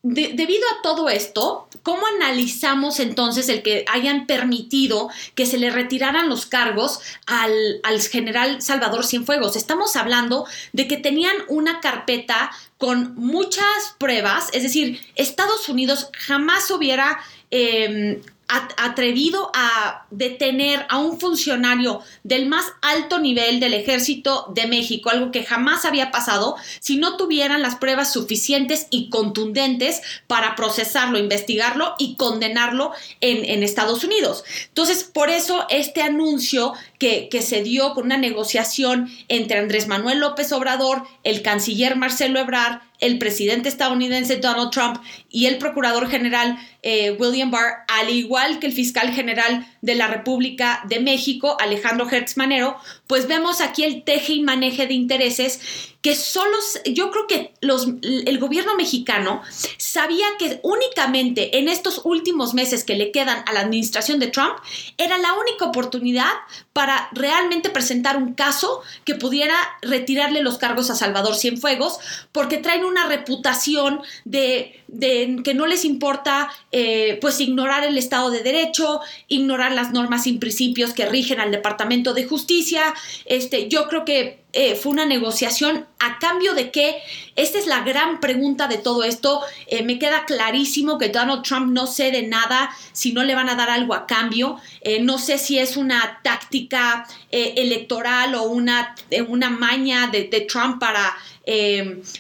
debido 0.04 0.64
a 0.68 0.82
todo 0.82 1.08
esto, 1.08 1.70
¿cómo 1.82 2.06
analizamos 2.06 3.00
entonces 3.00 3.48
el 3.48 3.64
que 3.64 3.86
hayan 3.88 4.28
permitido 4.28 5.10
que 5.34 5.46
se 5.46 5.58
le 5.58 5.72
retiraran 5.72 6.28
los 6.28 6.46
cargos 6.46 7.00
al, 7.26 7.80
al 7.84 8.02
general 8.02 8.62
Salvador 8.62 9.06
Cienfuegos? 9.06 9.56
Estamos 9.56 9.96
hablando 9.96 10.46
de 10.74 10.90
que 10.90 10.98
tenían 10.98 11.36
una 11.48 11.80
carpeta 11.80 12.52
con 12.78 13.16
muchas 13.16 13.96
pruebas, 13.98 14.50
es 14.52 14.64
decir, 14.64 15.00
Estados 15.16 15.70
Unidos 15.70 16.10
jamás 16.12 16.70
hubiera 16.70 17.22
eh, 17.50 18.22
atrevido 18.48 19.52
a 19.54 20.06
detener 20.12 20.86
a 20.90 20.98
un 20.98 21.20
funcionario 21.20 22.02
del 22.24 22.46
más 22.48 22.66
alto 22.82 23.20
nivel 23.20 23.60
del 23.60 23.74
ejército 23.74 24.52
de 24.54 24.68
México, 24.68 25.10
algo 25.10 25.32
que 25.32 25.44
jamás 25.44 25.86
había 25.86 26.12
pasado, 26.12 26.56
si 26.80 26.98
no 26.98 27.18
tuvieran 27.18 27.62
las 27.62 27.76
pruebas 27.76 28.14
suficientes 28.14 28.88
y 28.90 29.10
contundentes 29.10 30.02
para 30.28 30.56
procesarlo, 30.56 31.18
investigarlo 31.18 31.96
y 31.98 32.16
condenarlo 32.16 32.92
en, 33.22 33.64
Estados 33.64 34.04
Unidos. 34.04 34.44
Entonces, 34.68 35.04
por 35.04 35.30
eso 35.30 35.66
este 35.70 36.02
anuncio 36.02 36.74
que, 37.04 37.28
que, 37.28 37.42
se 37.42 37.64
dio 37.64 37.94
con 37.94 38.06
una 38.06 38.16
negociación 38.16 39.10
entre 39.28 39.60
Andrés 39.60 39.88
Manuel 39.88 40.20
López 40.20 40.54
Obrador, 40.54 41.04
el 41.26 41.42
canciller 41.42 41.98
Marcelo 41.98 42.40
Ebrard, 42.40 42.80
el 43.04 43.18
presidente 43.18 43.68
estadounidense 43.68 44.38
Donald 44.38 44.72
Trump 44.72 44.98
y 45.30 45.48
el 45.48 45.58
procurador 45.58 46.10
general 46.10 46.58
eh, 46.84 47.12
William 47.20 47.52
Barr, 47.52 47.84
al 47.90 48.10
igual 48.10 48.60
que 48.60 48.68
el 48.68 48.72
fiscal 48.72 49.12
general 49.12 49.68
de 49.82 49.96
la 49.96 50.08
República 50.08 50.82
de 50.88 51.02
México, 51.02 51.58
Alejandro 51.60 52.10
Hertz 52.10 52.38
Manero, 52.38 52.78
pues 53.08 53.28
vemos 53.28 53.60
aquí 53.60 53.84
el 53.84 54.04
teje 54.04 54.34
y 54.34 54.42
maneje 54.42 54.88
de 54.88 54.94
intereses 54.94 55.92
que 56.02 56.16
solo, 56.16 56.58
yo 56.86 57.12
creo 57.12 57.28
que 57.28 57.54
los, 57.62 57.88
el 58.02 58.38
gobierno 58.38 58.76
mexicano 58.76 59.42
sabía 59.78 60.26
que 60.38 60.60
únicamente 60.62 61.58
en 61.58 61.70
estos 61.70 62.02
últimos 62.04 62.54
meses 62.54 62.84
que 62.84 62.96
le 62.96 63.12
quedan 63.12 63.44
a 63.48 63.54
la 63.54 63.62
administración 63.62 64.20
de 64.20 64.28
Trump 64.28 64.56
era 64.98 65.18
la 65.18 65.34
única 65.34 65.64
oportunidad 65.66 66.32
para 66.74 66.93
realmente 67.14 67.70
presentar 67.70 68.18
un 68.18 68.34
caso 68.34 68.82
que 69.06 69.16
pudiera 69.16 69.56
retirarle 69.82 70.42
los 70.42 70.58
cargos 70.58 70.90
a 70.90 70.96
Salvador 70.96 71.36
Cienfuegos, 71.36 72.00
porque 72.32 72.58
traen 72.58 72.86
una 72.86 73.08
reputación 73.08 74.02
de, 74.26 74.82
de 74.88 75.42
que 75.44 75.54
no 75.54 75.66
les 75.66 75.86
importa 75.86 76.52
eh, 76.72 77.18
pues 77.22 77.40
ignorar 77.40 77.84
el 77.84 77.98
Estado 77.98 78.30
de 78.30 78.44
Derecho, 78.44 79.02
ignorar 79.28 79.72
las 79.72 79.92
normas 79.92 80.28
y 80.28 80.34
principios 80.34 80.94
que 80.94 81.06
rigen 81.06 81.40
al 81.40 81.52
Departamento 81.52 82.14
de 82.14 82.26
Justicia. 82.26 82.94
Este, 83.26 83.70
yo 83.70 83.88
creo 83.88 84.06
que 84.06 84.43
eh, 84.56 84.76
fue 84.76 84.92
una 84.92 85.08
negociación 85.08 85.88
a 85.98 86.20
cambio 86.20 86.54
de 86.54 86.70
qué. 86.70 87.02
Esta 87.36 87.58
es 87.58 87.66
la 87.66 87.82
gran 87.82 88.20
pregunta 88.20 88.68
de 88.68 88.78
todo 88.78 89.04
esto. 89.04 89.42
Eh, 89.66 89.82
me 89.82 89.98
queda 89.98 90.26
clarísimo 90.26 91.00
que 91.00 91.10
Donald 91.10 91.42
Trump 91.42 91.72
no 91.72 91.88
cede 91.88 92.22
nada 92.22 92.70
si 92.92 93.14
no 93.14 93.24
le 93.24 93.34
van 93.34 93.50
a 93.50 93.56
dar 93.56 93.72
algo 93.72 93.96
a 93.96 94.06
cambio. 94.06 94.60
Eh, 94.82 95.02
no 95.02 95.18
sé 95.18 95.40
si 95.40 95.58
es 95.58 95.76
una 95.76 96.20
táctica 96.24 97.08
electoral 97.32 98.36
o 98.36 98.44
una, 98.44 98.96
una 99.28 99.50
maña 99.50 100.06
de, 100.06 100.24
Trump 100.48 100.80
para 100.80 101.18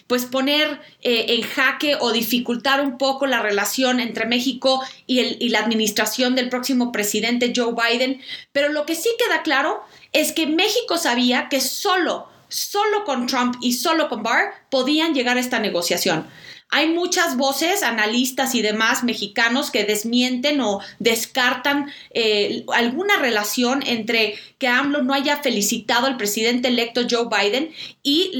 pues 0.07 0.25
poner 0.25 0.81
en 1.01 1.41
jaque 1.43 1.97
o 1.99 2.11
dificultar 2.11 2.81
un 2.81 2.97
poco 2.97 3.27
la 3.27 3.43
relación 3.43 3.99
entre 3.99 4.25
México 4.25 4.81
y, 5.05 5.19
el, 5.19 5.37
y 5.39 5.49
la 5.49 5.59
administración 5.59 6.33
del 6.33 6.49
próximo 6.49 6.91
presidente 6.91 7.53
Joe 7.55 7.75
Biden. 7.75 8.21
Pero 8.51 8.69
lo 8.69 8.87
que 8.87 8.95
sí 8.95 9.09
queda 9.19 9.43
claro 9.43 9.83
es 10.13 10.31
que 10.31 10.47
México 10.47 10.97
sabía 10.97 11.49
que 11.49 11.59
solo, 11.59 12.27
solo 12.47 13.03
con 13.03 13.27
Trump 13.27 13.55
y 13.61 13.73
solo 13.73 14.09
con 14.09 14.23
Barr 14.23 14.53
podían 14.69 15.13
llegar 15.13 15.37
a 15.37 15.39
esta 15.39 15.59
negociación. 15.59 16.27
Hay 16.75 16.89
muchas 16.89 17.37
voces, 17.37 17.83
analistas 17.83 18.55
y 18.55 18.63
demás 18.63 19.03
mexicanos 19.03 19.69
que 19.69 19.83
desmienten 19.83 20.59
o 20.59 20.79
descartan 20.97 21.93
eh, 22.09 22.65
alguna 22.73 23.17
relación 23.17 23.83
entre 23.85 24.39
que 24.57 24.67
AMLO 24.67 25.03
no 25.03 25.13
haya 25.13 25.37
felicitado 25.37 26.07
al 26.07 26.17
presidente 26.17 26.69
electo 26.69 27.01
Joe 27.07 27.27
Biden 27.29 27.71
y 28.01 28.31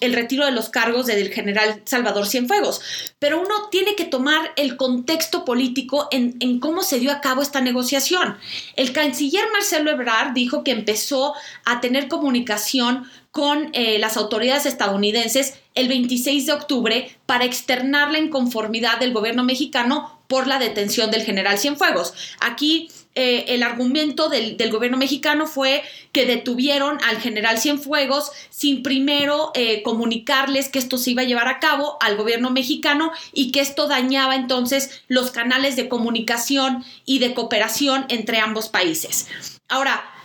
el 0.00 0.12
retiro 0.14 0.46
de 0.46 0.52
los 0.52 0.70
cargos 0.70 1.04
del 1.04 1.30
general 1.30 1.82
Salvador 1.84 2.26
Cienfuegos. 2.26 2.80
Pero 3.18 3.42
uno 3.42 3.68
tiene 3.70 3.94
que 3.94 4.06
tomar 4.06 4.52
el 4.56 4.78
contexto 4.78 5.44
político 5.44 6.08
en, 6.10 6.36
en 6.40 6.60
cómo 6.60 6.82
se 6.82 6.98
dio 6.98 7.12
a 7.12 7.20
cabo 7.20 7.42
esta 7.42 7.60
negociación. 7.60 8.38
El 8.76 8.94
canciller 8.94 9.44
Marcelo 9.52 9.90
Ebrard 9.90 10.32
dijo 10.32 10.64
que 10.64 10.70
empezó 10.70 11.34
a 11.66 11.82
tener 11.82 12.08
comunicación 12.08 13.06
con 13.36 13.68
eh, 13.74 13.98
las 13.98 14.16
autoridades 14.16 14.64
estadounidenses 14.64 15.58
el 15.74 15.88
26 15.88 16.46
de 16.46 16.52
octubre 16.54 17.18
para 17.26 17.44
externar 17.44 18.10
la 18.10 18.18
inconformidad 18.18 18.98
del 18.98 19.12
gobierno 19.12 19.44
mexicano 19.44 20.22
por 20.26 20.46
la 20.46 20.58
detención 20.58 21.10
del 21.10 21.22
general 21.22 21.58
Cienfuegos. 21.58 22.14
Aquí 22.40 22.88
eh, 23.14 23.44
el 23.48 23.62
argumento 23.62 24.30
del, 24.30 24.56
gobierno 24.70 24.96
mexicano 24.96 25.46
fue 25.46 25.82
que 26.12 26.24
detuvieron 26.24 26.96
al 27.06 27.18
general 27.18 27.58
Cienfuegos 27.58 28.32
sin 28.48 28.82
primero 28.82 29.52
eh, 29.54 29.82
comunicarles 29.82 30.70
que 30.70 30.78
esto 30.78 30.96
se 30.96 31.10
iba 31.10 31.20
a 31.20 31.26
llevar 31.26 31.48
a 31.48 31.60
cabo 31.60 31.98
al 32.00 32.16
gobierno 32.16 32.48
mexicano 32.48 33.12
y 33.34 33.52
que 33.52 33.60
esto 33.60 33.86
dañaba 33.86 34.34
entonces 34.34 35.02
los 35.08 35.30
canales 35.30 35.76
de 35.76 35.90
comunicación 35.90 36.86
y 37.04 37.18
de 37.18 37.34
cooperación 37.34 38.06
entre 38.08 38.38
ambos 38.38 38.70
países. 38.70 39.28
Ahora, 39.68 40.15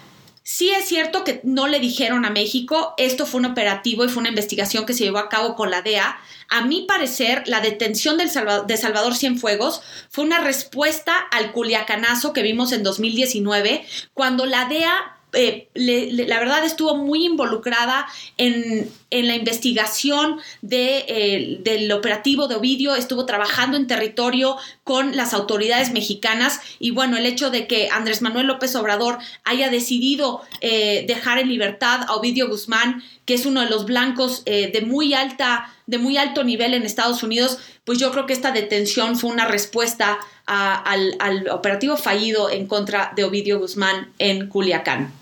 Sí 0.43 0.71
es 0.71 0.85
cierto 0.85 1.23
que 1.23 1.39
no 1.43 1.67
le 1.67 1.79
dijeron 1.79 2.25
a 2.25 2.31
México, 2.31 2.95
esto 2.97 3.27
fue 3.27 3.39
un 3.39 3.45
operativo 3.45 4.03
y 4.03 4.09
fue 4.09 4.21
una 4.21 4.29
investigación 4.29 4.87
que 4.87 4.93
se 4.93 5.03
llevó 5.03 5.19
a 5.19 5.29
cabo 5.29 5.55
con 5.55 5.69
la 5.69 5.83
DEA. 5.83 6.19
A 6.49 6.65
mi 6.65 6.81
parecer, 6.81 7.43
la 7.45 7.61
detención 7.61 8.17
del 8.17 8.29
de 8.65 8.77
Salvador 8.77 9.15
Cienfuegos 9.15 9.81
fue 10.09 10.23
una 10.23 10.39
respuesta 10.39 11.15
al 11.15 11.51
culiacanazo 11.51 12.33
que 12.33 12.41
vimos 12.41 12.71
en 12.71 12.81
2019, 12.81 13.85
cuando 14.13 14.47
la 14.47 14.65
DEA 14.65 15.20
eh, 15.33 15.69
la 15.73 16.39
verdad 16.39 16.65
estuvo 16.65 16.95
muy 16.97 17.25
involucrada 17.25 18.07
en, 18.37 18.89
la 19.09 19.35
investigación 19.35 20.39
de, 20.61 21.05
eh, 21.07 21.57
del 21.61 21.91
operativo 21.91 22.47
de 22.47 22.55
Ovidio, 22.55 22.95
estuvo 22.95 23.25
trabajando 23.25 23.77
en 23.77 23.87
territorio 23.87 24.57
con 24.83 25.15
las 25.15 25.33
autoridades 25.33 25.91
mexicanas 25.91 26.61
y 26.79 26.91
bueno, 26.91 27.17
el 27.17 27.25
hecho 27.25 27.49
de 27.49 27.67
que 27.67 27.89
Andrés 27.89 28.21
Manuel 28.21 28.47
López 28.47 28.75
Obrador 28.75 29.19
haya 29.43 29.69
decidido 29.69 30.41
eh, 30.61 31.05
dejar 31.07 31.39
en 31.39 31.49
libertad 31.49 32.01
a 32.07 32.15
Ovidio 32.15 32.47
Guzmán, 32.47 33.03
que 33.25 33.33
es 33.33 33.45
uno 33.45 33.61
de 33.61 33.69
los 33.69 33.85
blancos 33.85 34.43
de 34.45 34.83
muy 34.85 35.13
alta 35.13 35.73
de 35.87 35.97
muy 35.97 36.17
alto 36.17 36.43
nivel 36.45 36.73
en 36.73 36.83
Estados 36.83 37.21
Unidos, 37.21 37.59
pues 37.83 37.99
yo 37.99 38.11
creo 38.11 38.25
que 38.25 38.33
esta 38.33 38.51
detención 38.51 39.17
fue 39.17 39.29
una 39.29 39.45
respuesta 39.45 40.19
al 40.45 41.49
operativo 41.49 41.97
fallido 41.97 42.49
en 42.49 42.65
contra 42.65 43.11
de 43.15 43.25
Ovidio 43.25 43.59
Guzmán 43.59 44.13
en 44.17 44.47
Culiacán. 44.47 45.20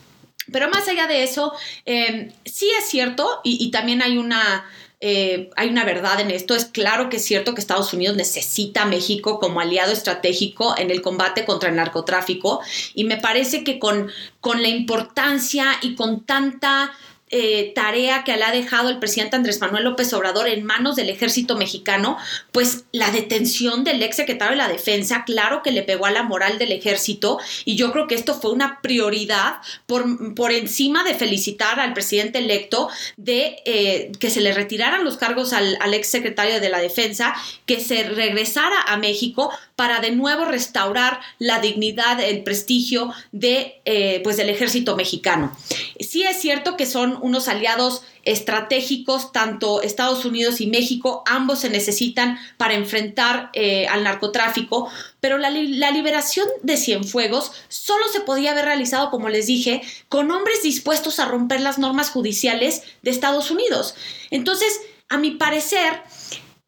Pero 0.51 0.69
más 0.69 0.87
allá 0.87 1.07
de 1.07 1.23
eso, 1.23 1.53
em, 1.85 2.31
sí 2.45 2.67
es 2.79 2.89
cierto, 2.89 3.41
y, 3.43 3.71
también 3.71 4.01
hay 4.01 4.17
una, 4.17 4.65
eh, 4.99 5.49
hay 5.55 5.69
una 5.69 5.85
verdad 5.85 6.19
en 6.19 6.31
esto. 6.31 6.55
Es 6.55 6.65
claro 6.65 7.09
que 7.09 7.17
es 7.17 7.25
cierto 7.25 7.53
que 7.53 7.61
Estados 7.61 7.93
Unidos 7.93 8.15
necesita 8.15 8.83
a 8.83 8.85
México 8.85 9.39
como 9.39 9.59
aliado 9.59 9.91
estratégico 9.91 10.75
en 10.77 10.91
el 10.91 11.01
combate 11.01 11.45
contra 11.45 11.69
el 11.69 11.75
narcotráfico. 11.75 12.61
Y 12.93 13.03
me 13.03 13.17
parece 13.17 13.63
que 13.63 13.79
con, 13.79 14.11
con 14.41 14.61
la 14.61 14.67
importancia 14.69 15.77
y 15.81 15.95
con 15.95 16.25
tanta 16.25 16.91
eh, 17.31 17.71
tarea 17.75 18.23
que 18.23 18.35
le 18.35 18.43
ha 18.43 18.51
dejado 18.51 18.89
el 18.89 18.99
presidente 18.99 19.35
Andrés 19.35 19.61
Manuel 19.61 19.83
López 19.83 20.11
Obrador 20.13 20.47
en 20.47 20.65
manos 20.65 20.95
del 20.95 21.09
ejército 21.09 21.55
mexicano, 21.55 22.17
pues 22.51 22.85
la 22.91 23.11
detención 23.11 23.83
del 23.83 24.01
ex 24.01 24.15
secretario 24.15 24.51
de 24.51 24.57
la 24.57 24.67
Defensa, 24.67 25.23
claro 25.25 25.61
que 25.61 25.71
le 25.71 25.83
pegó 25.83 26.05
a 26.05 26.11
la 26.11 26.23
moral 26.23 26.57
del 26.57 26.71
ejército 26.71 27.39
y 27.65 27.75
yo 27.75 27.91
creo 27.91 28.07
que 28.07 28.15
esto 28.15 28.33
fue 28.33 28.51
una 28.51 28.81
prioridad 28.81 29.57
por, 29.85 30.33
por 30.33 30.51
encima 30.51 31.03
de 31.03 31.13
felicitar 31.13 31.79
al 31.79 31.93
presidente 31.93 32.39
electo 32.39 32.89
de 33.17 33.57
eh, 33.65 34.11
que 34.19 34.29
se 34.29 34.41
le 34.41 34.53
retiraran 34.53 35.03
los 35.03 35.17
cargos 35.17 35.53
al, 35.53 35.77
ex 35.93 36.07
secretario 36.07 36.59
de 36.59 36.69
la 36.69 36.79
Defensa, 36.79 37.33
que 37.65 37.79
se 37.79 38.03
regresara 38.03 38.81
a 38.87 38.97
México 38.97 39.51
para 39.75 39.99
de 39.99 40.11
nuevo 40.11 40.45
restaurar 40.45 41.19
la 41.37 41.59
dignidad, 41.59 42.19
el 42.19 42.43
prestigio 42.43 43.13
de, 43.31 43.81
eh, 43.85 44.21
pues 44.23 44.37
del 44.37 44.49
ejército 44.49 44.95
mexicano. 44.95 45.55
Sí 45.99 46.23
es 46.23 46.39
cierto 46.39 46.75
que 46.75 46.85
son 46.85 47.18
unos 47.21 47.47
aliados 47.47 48.03
estratégicos, 48.23 49.31
tanto 49.31 49.81
Estados 49.81 50.25
Unidos 50.25 50.61
y 50.61 50.67
México, 50.67 51.23
ambos 51.25 51.59
se 51.59 51.69
necesitan 51.69 52.37
para 52.57 52.73
enfrentar 52.73 53.49
eh, 53.53 53.87
al 53.87 54.03
narcotráfico, 54.03 54.89
pero 55.19 55.37
la, 55.37 55.49
liberación 55.49 56.47
de 56.63 56.77
Cienfuegos 56.77 57.51
solo 57.67 58.07
se 58.11 58.21
podía 58.21 58.51
haber 58.51 58.65
realizado, 58.65 59.09
como 59.09 59.29
les 59.29 59.47
dije, 59.47 59.81
con 60.09 60.29
hombres 60.31 60.63
dispuestos 60.63 61.19
a 61.19 61.25
romper 61.25 61.61
las 61.61 61.79
normas 61.79 62.09
judiciales 62.09 62.83
de 63.01 63.11
Estados 63.11 63.51
Unidos. 63.51 63.95
Entonces, 64.31 64.79
a 65.09 65.17
mi 65.17 65.31
parecer, 65.31 66.01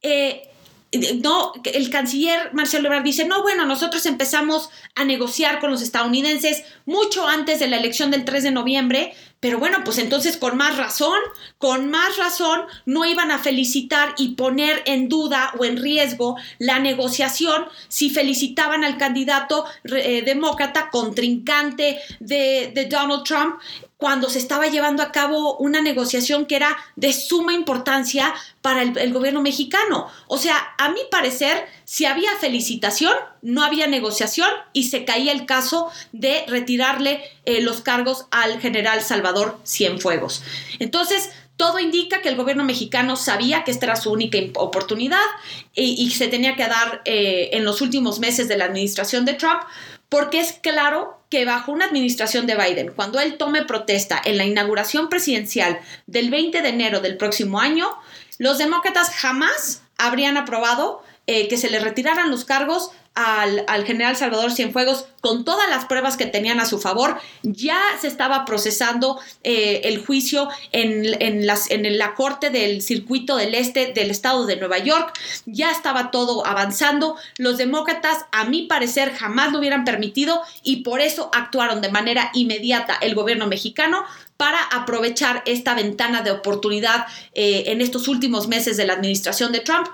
eh, 0.01 0.51
no, 1.22 1.53
el 1.63 1.89
canciller 1.89 2.53
Marcelo 2.53 2.88
Ebrard 2.88 3.03
dice, 3.03 3.25
no, 3.25 3.41
bueno, 3.41 3.65
nosotros 3.65 4.05
empezamos 4.05 4.70
a 4.96 5.05
negociar 5.05 5.60
con 5.60 5.72
los 5.72 5.81
estadounidenses 5.81 6.63
mucho 6.86 7.27
antes 7.27 7.60
de 7.60 7.67
la 7.67 7.77
elección 7.77 8.12
del 8.12 8.25
3 8.25 8.43
de 8.43 8.51
noviembre, 8.51 9.13
Pero 9.42 9.58
bueno, 9.58 9.80
pues 9.84 9.98
entonces 9.98 10.38
con 10.38 10.56
más 10.56 10.78
razón, 10.78 11.18
con 11.58 11.90
más 11.90 12.16
razón 12.18 12.62
no 12.86 13.06
iban 13.06 13.32
a 13.32 13.40
felicitar 13.40 14.14
y 14.18 14.36
poner 14.36 14.84
en 14.86 15.10
duda 15.10 15.52
o 15.58 15.66
en 15.66 15.78
riesgo 15.78 16.38
la 16.60 16.78
negociación 16.78 17.66
si 17.88 18.12
felicitaban 18.12 18.84
al 18.84 18.98
candidato 18.98 19.66
eh, 19.84 20.22
demócrata 20.24 20.92
contrincante 20.92 22.00
de, 22.20 22.72
de 22.74 22.86
Donald 22.86 23.24
Trump 23.24 23.56
cuando 24.02 24.32
se 24.32 24.40
estaba 24.40 24.66
llevando 24.66 25.04
a 25.04 25.12
cabo 25.12 25.58
una 25.58 25.80
negociación 25.80 26.48
que 26.48 26.56
era 26.56 26.76
de 26.96 27.14
suma 27.14 27.54
importancia 27.54 28.34
para 28.64 28.82
el, 28.82 29.14
gobierno 29.14 29.44
mexicano. 29.44 30.08
O 30.26 30.40
sea, 30.40 30.58
a 30.80 30.90
mi 30.90 31.02
parecer, 31.12 31.68
si 31.86 32.06
había 32.06 32.36
felicitación, 32.38 33.14
no 33.42 33.64
había 33.64 33.88
negociación 33.88 34.50
y 34.74 34.90
se 34.90 35.06
caía 35.06 35.32
el 35.32 35.46
caso 35.46 35.90
de 36.12 36.46
retirarle 36.48 37.22
eh, 37.46 37.62
los 37.62 37.82
cargos 37.82 38.26
al 38.32 38.60
general 38.60 39.02
Salvador 39.02 39.60
Cienfuegos. 39.66 40.44
Entonces, 40.80 41.30
todo 41.58 41.80
indica 41.80 42.22
que 42.22 42.30
el 42.30 42.36
gobierno 42.36 42.64
mexicano 42.64 43.16
sabía 43.16 43.64
que 43.64 43.72
esta 43.72 43.86
era 43.86 43.96
su 43.96 44.12
única 44.12 44.38
oportunidad 44.56 45.22
y, 45.76 46.10
se 46.10 46.28
tenía 46.28 46.56
que 46.56 46.66
dar 46.66 47.02
eh, 47.06 47.50
en 47.54 47.66
los 47.66 47.82
últimos 47.82 48.20
meses 48.20 48.48
de 48.48 48.58
la 48.58 48.66
administración 48.66 49.26
de 49.26 49.36
Trump 49.36 49.62
porque 50.12 50.42
es 50.42 50.54
claro 50.62 51.22
que 51.30 51.46
bajo 51.46 51.72
una 51.72 51.86
administración 51.86 52.46
de 52.46 52.58
Biden, 52.58 52.92
cuando 52.94 53.22
él 53.22 53.38
tome 53.38 53.64
protesta 53.64 54.22
en 54.26 54.38
la 54.38 54.44
inauguración 54.44 55.08
presidencial 55.08 55.80
del 56.06 56.30
20 56.30 56.62
de 56.62 56.68
enero 56.68 57.00
del 57.00 57.16
próximo 57.16 57.62
año, 57.62 57.88
los 58.38 58.58
demócratas 58.58 59.12
jamás 59.12 59.84
habrían 59.98 60.36
aprobado 60.36 61.02
eh, 61.28 61.48
que 61.48 61.56
se 61.56 61.70
le 61.70 61.80
retiraran 61.80 62.30
los 62.30 62.44
cargos 62.44 62.92
al, 63.13 63.86
general 63.86 64.15
Salvador 64.15 64.51
Cienfuegos 64.51 65.06
con 65.20 65.44
todas 65.44 65.70
las 65.70 65.86
pruebas 65.86 66.15
que 66.15 66.25
tenían 66.25 66.60
a 66.60 66.65
su 66.65 66.80
favor. 66.80 67.20
Ya 67.44 67.80
se 68.00 68.08
estaba 68.08 68.46
procesando 68.46 69.20
eh, 69.44 69.82
el 69.84 70.03
juicio 70.06 70.48
en, 70.72 71.46
las, 71.46 71.70
en 71.70 71.98
la 71.98 72.15
corte 72.15 72.50
del 72.50 72.82
circuito 72.82 73.36
del 73.36 73.53
este 73.53 73.91
del 73.94 74.12
estado 74.12 74.46
de 74.46 74.56
Nueva 74.56 74.77
York. 74.77 75.13
Ya 75.46 75.72
estaba 75.72 76.10
todo 76.10 76.46
avanzando. 76.48 77.18
Los 77.38 77.58
demócratas, 77.58 78.25
a 78.32 78.46
mi 78.46 78.63
parecer, 78.63 79.13
jamás 79.13 79.51
lo 79.51 79.60
hubieran 79.60 79.84
permitido 79.84 80.41
y 80.63 80.77
por 80.77 81.01
eso 81.01 81.30
actuaron 81.34 81.82
de 81.82 81.91
manera 81.91 82.32
inmediata 82.34 82.98
el 83.01 83.13
gobierno 83.13 83.48
mexicano 83.48 84.06
para 84.38 84.63
aprovechar 84.72 85.44
esta 85.46 85.75
ventana 85.75 86.22
de 86.22 86.32
oportunidad 86.32 87.06
eh, 87.34 87.65
en 87.68 87.82
estos 87.82 88.08
últimos 88.08 88.48
meses 88.48 88.77
de 88.77 88.88
la 88.88 88.94
administración 88.94 89.51
de 89.51 89.60
Trump. 89.60 89.88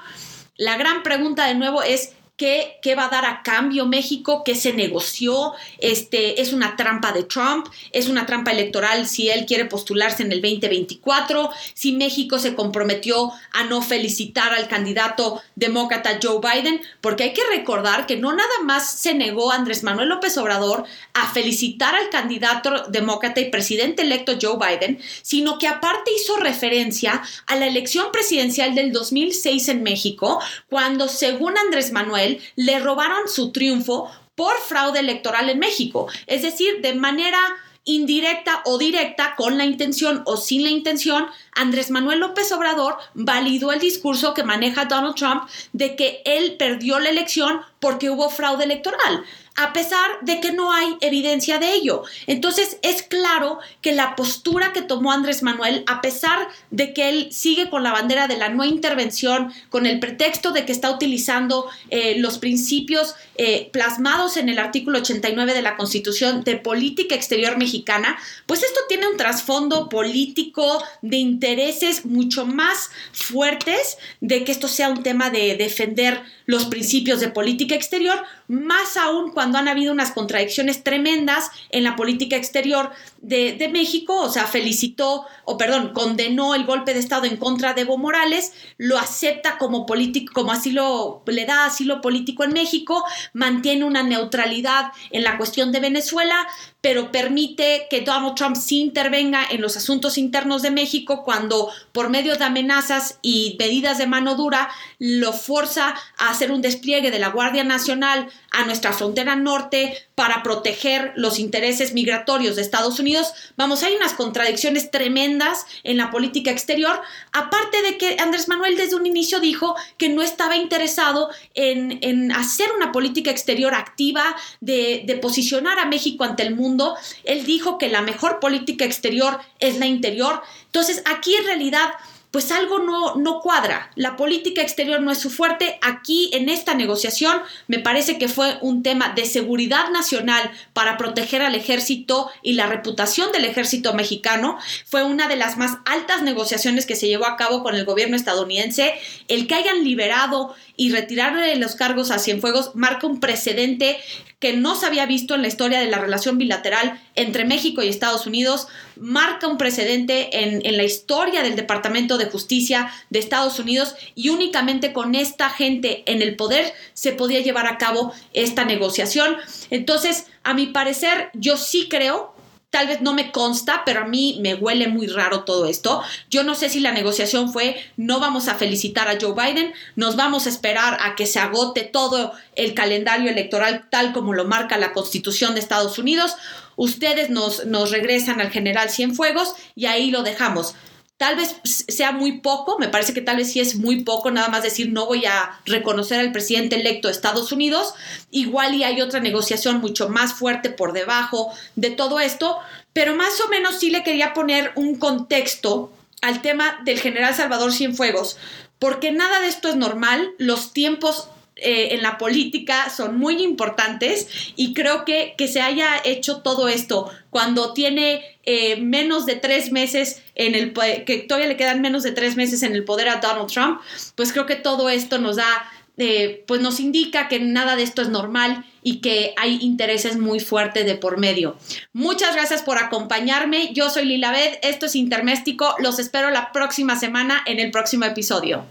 La 0.56 0.78
gran 0.78 1.04
pregunta 1.04 1.46
de 1.46 1.56
nuevo 1.56 1.84
es 1.84 2.14
¿Qué, 2.38 2.94
va 2.96 3.06
a 3.06 3.10
dar 3.10 3.26
a 3.26 3.42
cambio 3.42 3.88
México? 3.88 4.44
¿Qué 4.44 4.54
se 4.54 4.72
negoció? 4.72 5.54
Este, 5.80 6.40
¿Es 6.40 6.54
una 6.54 6.76
trampa 6.76 7.12
de 7.12 7.24
Trump? 7.24 7.66
¿Es 7.92 8.10
una 8.10 8.28
trampa 8.28 8.52
electoral 8.52 9.08
si 9.08 9.30
él 9.30 9.48
quiere 9.48 9.66
postularse 9.66 10.22
en 10.22 10.32
el 10.32 10.40
2024? 10.40 11.50
Si 11.74 11.94
México 11.94 12.38
se 12.38 12.54
comprometió 12.54 13.32
a 13.54 13.64
no 13.64 13.82
felicitar 13.82 14.54
al 14.54 14.68
candidato 14.68 15.42
demócrata 15.56 16.20
Joe 16.22 16.40
Biden, 16.40 16.80
porque 17.02 17.24
hay 17.24 17.34
que 17.34 17.42
recordar 17.50 18.06
que 18.06 18.18
no 18.18 18.32
nada 18.34 18.60
más 18.64 18.92
se 18.92 19.16
negó 19.16 19.52
Andrés 19.52 19.82
Manuel 19.82 20.10
López 20.10 20.38
Obrador 20.38 20.84
a 21.16 21.32
felicitar 21.32 21.96
al 21.96 22.12
candidato 22.12 22.84
demócrata 22.90 23.42
y 23.42 23.50
presidente 23.50 24.04
electo 24.04 24.38
Joe 24.40 24.58
Biden, 24.58 25.00
sino 25.24 25.58
que 25.58 25.68
aparte 25.68 26.12
hizo 26.16 26.38
referencia 26.38 27.24
a 27.48 27.56
la 27.56 27.66
elección 27.66 28.12
presidencial 28.12 28.76
del 28.76 28.92
2006 28.92 29.70
en 29.70 29.82
México, 29.82 30.40
cuando 30.70 31.08
según 31.08 31.58
Andrés 31.58 31.92
Manuel, 31.92 32.27
le 32.56 32.80
robaron 32.80 33.28
su 33.28 33.52
triunfo 33.52 34.10
por 34.36 34.56
fraude 34.60 35.00
electoral 35.00 35.50
en 35.50 35.60
México. 35.60 36.08
Es 36.28 36.44
decir, 36.44 36.82
de 36.82 36.94
manera 36.94 37.40
indirecta 37.88 38.62
o 38.66 38.78
directa, 38.78 39.34
con 39.38 39.58
la 39.58 39.66
intención 39.66 40.22
o 40.26 40.36
sin 40.36 40.64
la 40.64 40.70
intención, 40.70 41.26
Andrés 41.56 41.90
Manuel 41.90 42.20
López 42.20 42.52
Obrador 42.52 42.98
validó 43.14 43.72
el 43.72 43.80
discurso 43.80 44.34
que 44.34 44.44
maneja 44.44 44.86
Donald 44.86 45.16
Trump 45.16 45.50
de 45.72 45.96
que 45.96 46.22
él 46.26 46.58
perdió 46.60 47.00
la 47.00 47.10
elección 47.10 47.62
porque 47.80 48.10
hubo 48.10 48.30
fraude 48.30 48.66
electoral 48.66 49.24
a 49.58 49.74
pesar 49.74 50.20
de 50.22 50.40
que 50.40 50.52
no 50.52 50.72
hay 50.72 50.98
evidencia 51.02 51.58
de 51.58 51.74
ello. 51.74 52.04
Entonces 52.28 52.78
es 52.84 53.02
claro 53.02 53.58
que 53.82 53.92
la 53.92 54.16
postura 54.16 54.72
que 54.72 54.84
tomó 54.84 55.12
Andrés 55.12 55.42
Manuel, 55.42 55.84
a 55.88 56.00
pesar 56.00 56.48
de 56.70 56.94
que 56.94 57.10
él 57.10 57.30
sigue 57.32 57.70
con 57.70 57.82
la 57.82 57.92
bandera 57.92 58.28
de 58.28 58.38
la 58.38 58.50
no 58.50 58.64
intervención, 58.64 59.52
con 59.70 59.88
el 59.88 60.00
pretexto 60.00 60.52
de 60.52 60.66
que 60.66 60.72
está 60.72 60.92
utilizando 60.92 61.68
eh, 61.90 62.20
los 62.20 62.38
principios 62.38 63.16
eh, 63.36 63.70
plasmados 63.74 64.38
en 64.38 64.50
el 64.50 64.60
artículo 64.60 65.00
89 65.00 65.56
de 65.56 65.62
la 65.64 65.76
Constitución 65.76 66.44
de 66.44 66.58
política 66.58 67.16
exterior 67.16 67.58
mexicana, 67.58 68.18
pues 68.46 68.62
esto 68.62 68.82
tiene 68.88 69.08
un 69.08 69.18
trasfondo 69.18 69.90
político 69.90 70.84
de 71.02 71.18
intereses 71.18 72.06
mucho 72.06 72.46
más 72.46 72.92
fuertes 73.12 73.98
de 74.22 74.44
que 74.44 74.52
esto 74.52 74.68
sea 74.68 74.90
un 74.90 75.02
tema 75.02 75.32
de 75.32 75.56
defender 75.56 76.22
los 76.48 76.66
principios 76.66 77.20
de 77.20 77.30
política 77.30 77.76
exterior, 77.76 78.18
más 78.48 78.98
aún 78.98 79.32
cuando 79.32 79.60
han 79.60 79.68
habido 79.68 79.92
unas 79.92 80.12
contradicciones 80.12 80.84
tremendas 80.84 81.52
en 81.70 81.84
la 81.84 81.96
política 81.96 82.38
exterior 82.38 82.90
de, 83.28 83.70
México, 83.72 84.22
o 84.22 84.30
sea, 84.30 84.46
felicitó, 84.46 85.26
o 85.44 85.58
perdón, 85.58 85.92
condenó 85.94 86.56
el 86.56 86.66
golpe 86.66 86.94
de 86.94 87.00
Estado 87.00 87.26
en 87.26 87.36
contra 87.36 87.74
de 87.74 87.82
Evo 87.82 87.98
Morales, 87.98 88.54
lo 88.78 88.98
acepta 88.98 89.58
como 89.58 89.86
político, 89.86 90.32
como 90.34 90.54
asilo, 90.54 91.24
le 91.26 91.46
da 91.46 91.66
asilo 91.66 92.00
político 92.00 92.46
en 92.46 92.54
México, 92.54 93.04
mantiene 93.34 93.84
una 93.84 94.02
neutralidad 94.02 94.94
en 95.12 95.24
la 95.24 95.38
cuestión 95.38 95.74
de 95.74 95.82
Venezuela, 95.82 96.48
pero 96.80 97.12
permite 97.12 97.88
que 97.90 98.02
Donald 98.02 98.36
Trump 98.36 98.56
sí 98.56 98.80
intervenga 98.80 99.46
en 99.50 99.62
los 99.62 99.76
asuntos 99.76 100.18
internos 100.18 100.62
de 100.62 100.72
México 100.72 101.24
cuando 101.26 101.70
por 101.92 102.10
medio 102.10 102.38
de 102.38 102.46
amenazas 102.46 103.20
y 103.22 103.58
medidas 103.60 103.98
de 103.98 104.08
mano 104.08 104.36
dura 104.36 104.70
lo 105.00 105.34
forza 105.34 105.96
a 106.18 106.30
hacer 106.30 106.52
un 106.52 106.62
despliegue 106.62 107.12
de 107.12 107.20
la 107.20 107.30
Guardia 107.30 107.66
Nacional 107.66 108.30
a 108.52 108.64
nuestra 108.64 108.94
frontera 108.94 109.36
norte 109.36 110.07
para 110.18 110.42
proteger 110.42 111.14
los 111.16 111.38
intereses 111.38 111.94
migratorios 111.94 112.56
de 112.56 112.64
Estados 112.64 113.00
Unidos. 113.00 113.34
Vamos, 113.56 113.84
hay 113.84 113.94
unas 113.94 114.14
contradicciones 114.14 114.90
tremendas 114.90 115.68
en 115.84 115.98
la 115.98 116.10
política 116.10 116.50
exterior, 116.50 117.00
aparte 117.34 117.84
de 117.84 118.00
que 118.00 118.18
Andrés 118.20 118.48
Manuel 118.48 118.78
desde 118.78 118.96
un 118.96 119.06
inicio 119.06 119.40
dijo 119.40 119.76
que 120.00 120.10
no 120.10 120.24
estaba 120.24 120.56
interesado 120.56 121.30
en, 121.54 122.32
hacer 122.32 122.68
una 122.76 122.92
política 122.92 123.30
exterior 123.30 123.76
activa, 123.76 124.36
de, 124.60 125.04
de 125.06 125.18
posicionar 125.18 125.78
a 125.78 125.86
México 125.86 126.24
ante 126.24 126.42
el 126.42 126.56
mundo. 126.56 126.96
Él 127.24 127.46
dijo 127.46 127.78
que 127.78 127.88
la 127.88 128.02
mejor 128.02 128.40
política 128.40 128.86
exterior 128.86 129.40
es 129.60 129.78
la 129.78 129.86
interior. 129.86 130.42
Entonces, 130.66 131.04
aquí 131.06 131.36
en 131.36 131.46
realidad 131.46 131.92
pues 132.32 132.52
algo 132.52 132.80
no, 132.80 133.16
no 133.16 133.40
cuadra. 133.40 133.92
La 133.96 134.16
política 134.16 134.62
exterior 134.62 135.02
no 135.02 135.12
es 135.12 135.18
su 135.18 135.30
fuerte. 135.30 135.80
Aquí 135.82 136.30
en 136.34 136.50
esta 136.50 136.74
negociación 136.74 137.42
me 137.68 137.80
parece 137.80 138.18
que 138.18 138.28
fue 138.28 138.58
un 138.62 138.84
tema 138.84 139.14
de 139.16 139.26
seguridad 139.26 139.90
nacional 139.92 140.52
para 140.74 140.98
proteger 140.98 141.42
al 141.42 141.56
ejército 141.56 142.30
y 142.42 142.54
la 142.54 142.68
reputación 142.68 143.32
del 143.32 143.46
ejército 143.46 143.94
mexicano. 143.94 144.58
Fue 144.86 145.04
una 145.04 145.28
de 145.28 145.38
las 145.38 145.58
más 145.58 145.78
altas 145.86 146.22
negociaciones 146.22 146.86
que 146.86 146.96
se 146.96 147.08
llevó 147.08 147.26
a 147.26 147.38
cabo 147.38 147.64
con 147.64 147.76
el 147.76 147.86
gobierno 147.86 148.16
estadounidense. 148.16 148.94
El 149.28 149.48
que 149.48 149.56
hayan 149.56 149.84
liberado 149.84 150.56
y 150.76 150.92
retirarle 150.92 151.56
los 151.56 151.76
cargos 151.76 152.12
a 152.12 152.20
Cienfuegos 152.20 152.76
marca 152.76 153.08
un 153.08 153.20
precedente 153.20 153.98
que 154.40 154.54
no 154.54 154.76
se 154.76 154.86
había 154.86 155.08
visto 155.08 155.34
en 155.34 155.42
la 155.42 155.48
historia 155.48 155.80
de 155.80 155.90
la 155.90 155.98
relación 155.98 156.38
bilateral 156.38 157.02
entre 157.16 157.44
México 157.44 157.82
y 157.82 157.88
Estados 157.88 158.28
Unidos, 158.28 158.68
marca 158.96 159.48
un 159.48 159.58
precedente 159.58 160.44
en, 160.44 160.64
en, 160.64 160.78
la 160.78 160.84
historia 160.84 161.42
del 161.42 161.56
Departamento 161.56 162.20
de 162.20 162.28
Justicia 162.28 162.92
de 163.10 163.18
Estados 163.18 163.58
Unidos 163.58 163.96
y 164.14 164.30
únicamente 164.30 164.94
con 164.94 165.16
esta 165.16 165.50
gente 165.50 166.04
en 166.06 166.22
el 166.22 166.36
poder 166.36 166.72
se 166.94 167.14
podía 167.14 167.40
llevar 167.40 167.66
a 167.66 167.80
cabo 167.80 168.14
esta 168.34 168.64
negociación. 168.64 169.38
Entonces, 169.72 170.28
a 170.44 170.54
mi 170.54 170.68
parecer, 170.68 171.32
yo 171.34 171.58
sí 171.58 171.88
creo 171.90 172.37
Tal 172.70 172.88
vez 172.88 173.02
no 173.02 173.14
me 173.14 173.32
consta, 173.32 173.84
pero 173.86 174.02
a 174.02 174.08
mí 174.08 174.40
me 174.42 174.54
huele 174.54 174.90
muy 174.90 175.08
raro 175.08 175.46
todo 175.46 175.68
esto. 175.68 176.04
Yo 176.30 176.44
no 176.44 176.54
sé 176.54 176.68
si 176.68 176.82
la 176.82 176.92
negociación 176.92 177.54
fue 177.54 177.78
no 177.96 178.20
vamos 178.20 178.50
a 178.50 178.56
felicitar 178.56 179.08
a 179.08 179.18
Joe 179.20 179.34
Biden, 179.34 179.74
nos 179.96 180.18
vamos 180.18 180.46
a 180.46 180.50
esperar 180.50 180.98
a 181.02 181.16
que 181.16 181.26
se 181.28 181.40
agote 181.40 181.84
todo 181.84 182.34
el 182.56 182.74
calendario 182.74 183.32
electoral 183.32 183.88
tal 183.90 184.12
como 184.12 184.34
lo 184.34 184.44
marca 184.46 184.78
la 184.78 184.92
Constitución 184.92 185.54
de 185.54 185.62
Estados 185.62 185.98
Unidos. 185.98 186.36
Ustedes 186.76 187.30
nos, 187.30 187.66
nos 187.66 187.92
regresan 187.92 188.42
al 188.42 188.52
general 188.52 188.90
Cienfuegos 188.90 189.54
y 189.74 189.86
ahí 189.86 190.12
lo 190.12 190.24
dejamos. 190.24 190.76
Tal 191.18 191.36
vez 191.36 191.56
sea 191.64 192.12
muy 192.12 192.42
poco, 192.42 192.78
me 192.78 192.90
parece 192.90 193.12
que 193.12 193.22
tal 193.22 193.38
vez 193.38 193.52
sí 193.52 193.60
es 193.60 193.76
muy 193.76 194.04
poco 194.04 194.30
nada 194.30 194.50
más 194.50 194.62
decir 194.62 194.92
no 194.92 195.08
voy 195.08 195.26
a 195.26 195.60
reconocer 195.66 196.20
al 196.20 196.32
presidente 196.32 196.76
electo 196.76 197.08
de 197.08 197.14
Estados 197.14 197.52
Unidos, 197.52 197.96
igual 198.30 198.76
y 198.76 198.84
hay 198.84 199.02
otra 199.02 199.20
negociación 199.20 199.82
mucho 199.82 200.10
más 200.10 200.34
fuerte 200.34 200.70
por 200.70 200.94
debajo 200.94 201.52
de 201.76 201.90
todo 201.90 202.20
esto, 202.20 202.60
pero 202.94 203.16
más 203.16 203.42
o 203.42 203.50
menos 203.50 203.80
sí 203.80 203.90
le 203.90 204.04
quería 204.04 204.36
poner 204.36 204.72
un 204.76 205.00
contexto 205.00 205.92
al 206.22 206.44
tema 206.44 206.80
del 206.86 207.00
general 207.00 207.34
Salvador 207.34 207.74
Cienfuegos, 207.74 208.38
porque 208.78 209.12
nada 209.12 209.40
de 209.40 209.48
esto 209.48 209.70
es 209.70 209.76
normal, 209.76 210.34
los 210.38 210.72
tiempos 210.72 211.30
eh, 211.56 211.96
en 211.96 212.04
la 212.04 212.20
política 212.20 212.92
son 212.92 213.18
muy 213.18 213.42
importantes 213.42 214.28
y 214.56 214.76
creo 214.76 215.04
que 215.06 215.34
que 215.36 215.48
se 215.48 215.62
haya 215.62 216.00
hecho 216.06 216.42
todo 216.42 216.68
esto 216.68 217.10
cuando 217.32 217.74
tiene 217.74 218.37
eh, 218.50 218.80
menos 218.80 219.26
de 219.26 219.36
tres 219.36 219.74
meses 219.74 220.24
en 220.34 220.56
el 220.56 220.72
que 221.06 221.26
todavía 221.28 221.50
le 221.50 221.58
quedan 221.58 221.82
menos 221.82 222.04
de 222.04 222.14
tres 222.14 222.38
meses 222.38 222.64
en 222.64 222.74
el 222.74 222.86
poder 222.86 223.10
a 223.10 223.18
Donald 223.18 223.52
Trump, 223.52 223.82
pues 224.16 224.32
creo 224.32 224.46
que 224.46 224.56
todo 224.56 224.90
esto 224.90 225.18
nos 225.18 225.36
da 225.36 225.70
eh, 225.98 226.46
pues 226.48 226.62
nos 226.62 226.80
indica 226.80 227.28
que 227.28 227.40
nada 227.42 227.76
de 227.76 227.84
esto 227.84 228.02
es 228.02 228.08
normal 228.08 228.64
y 228.84 229.02
que 229.02 229.34
hay 229.36 229.58
intereses 229.62 230.16
muy 230.16 230.40
fuertes 230.40 230.86
de 230.86 230.96
por 230.96 231.18
medio. 231.18 231.58
Muchas 231.92 232.36
gracias 232.36 232.62
por 232.62 232.78
acompañarme. 232.78 233.74
Yo 233.74 233.90
soy 233.90 234.06
Lila 234.06 234.32
Bed, 234.32 234.60
esto 234.62 234.86
es 234.86 234.96
Interméstico. 234.96 235.76
Los 235.80 236.00
espero 236.00 236.30
la 236.30 236.54
próxima 236.54 236.98
semana 236.98 237.44
en 237.48 237.60
el 237.60 237.72
próximo 237.72 238.06
episodio. 238.06 238.64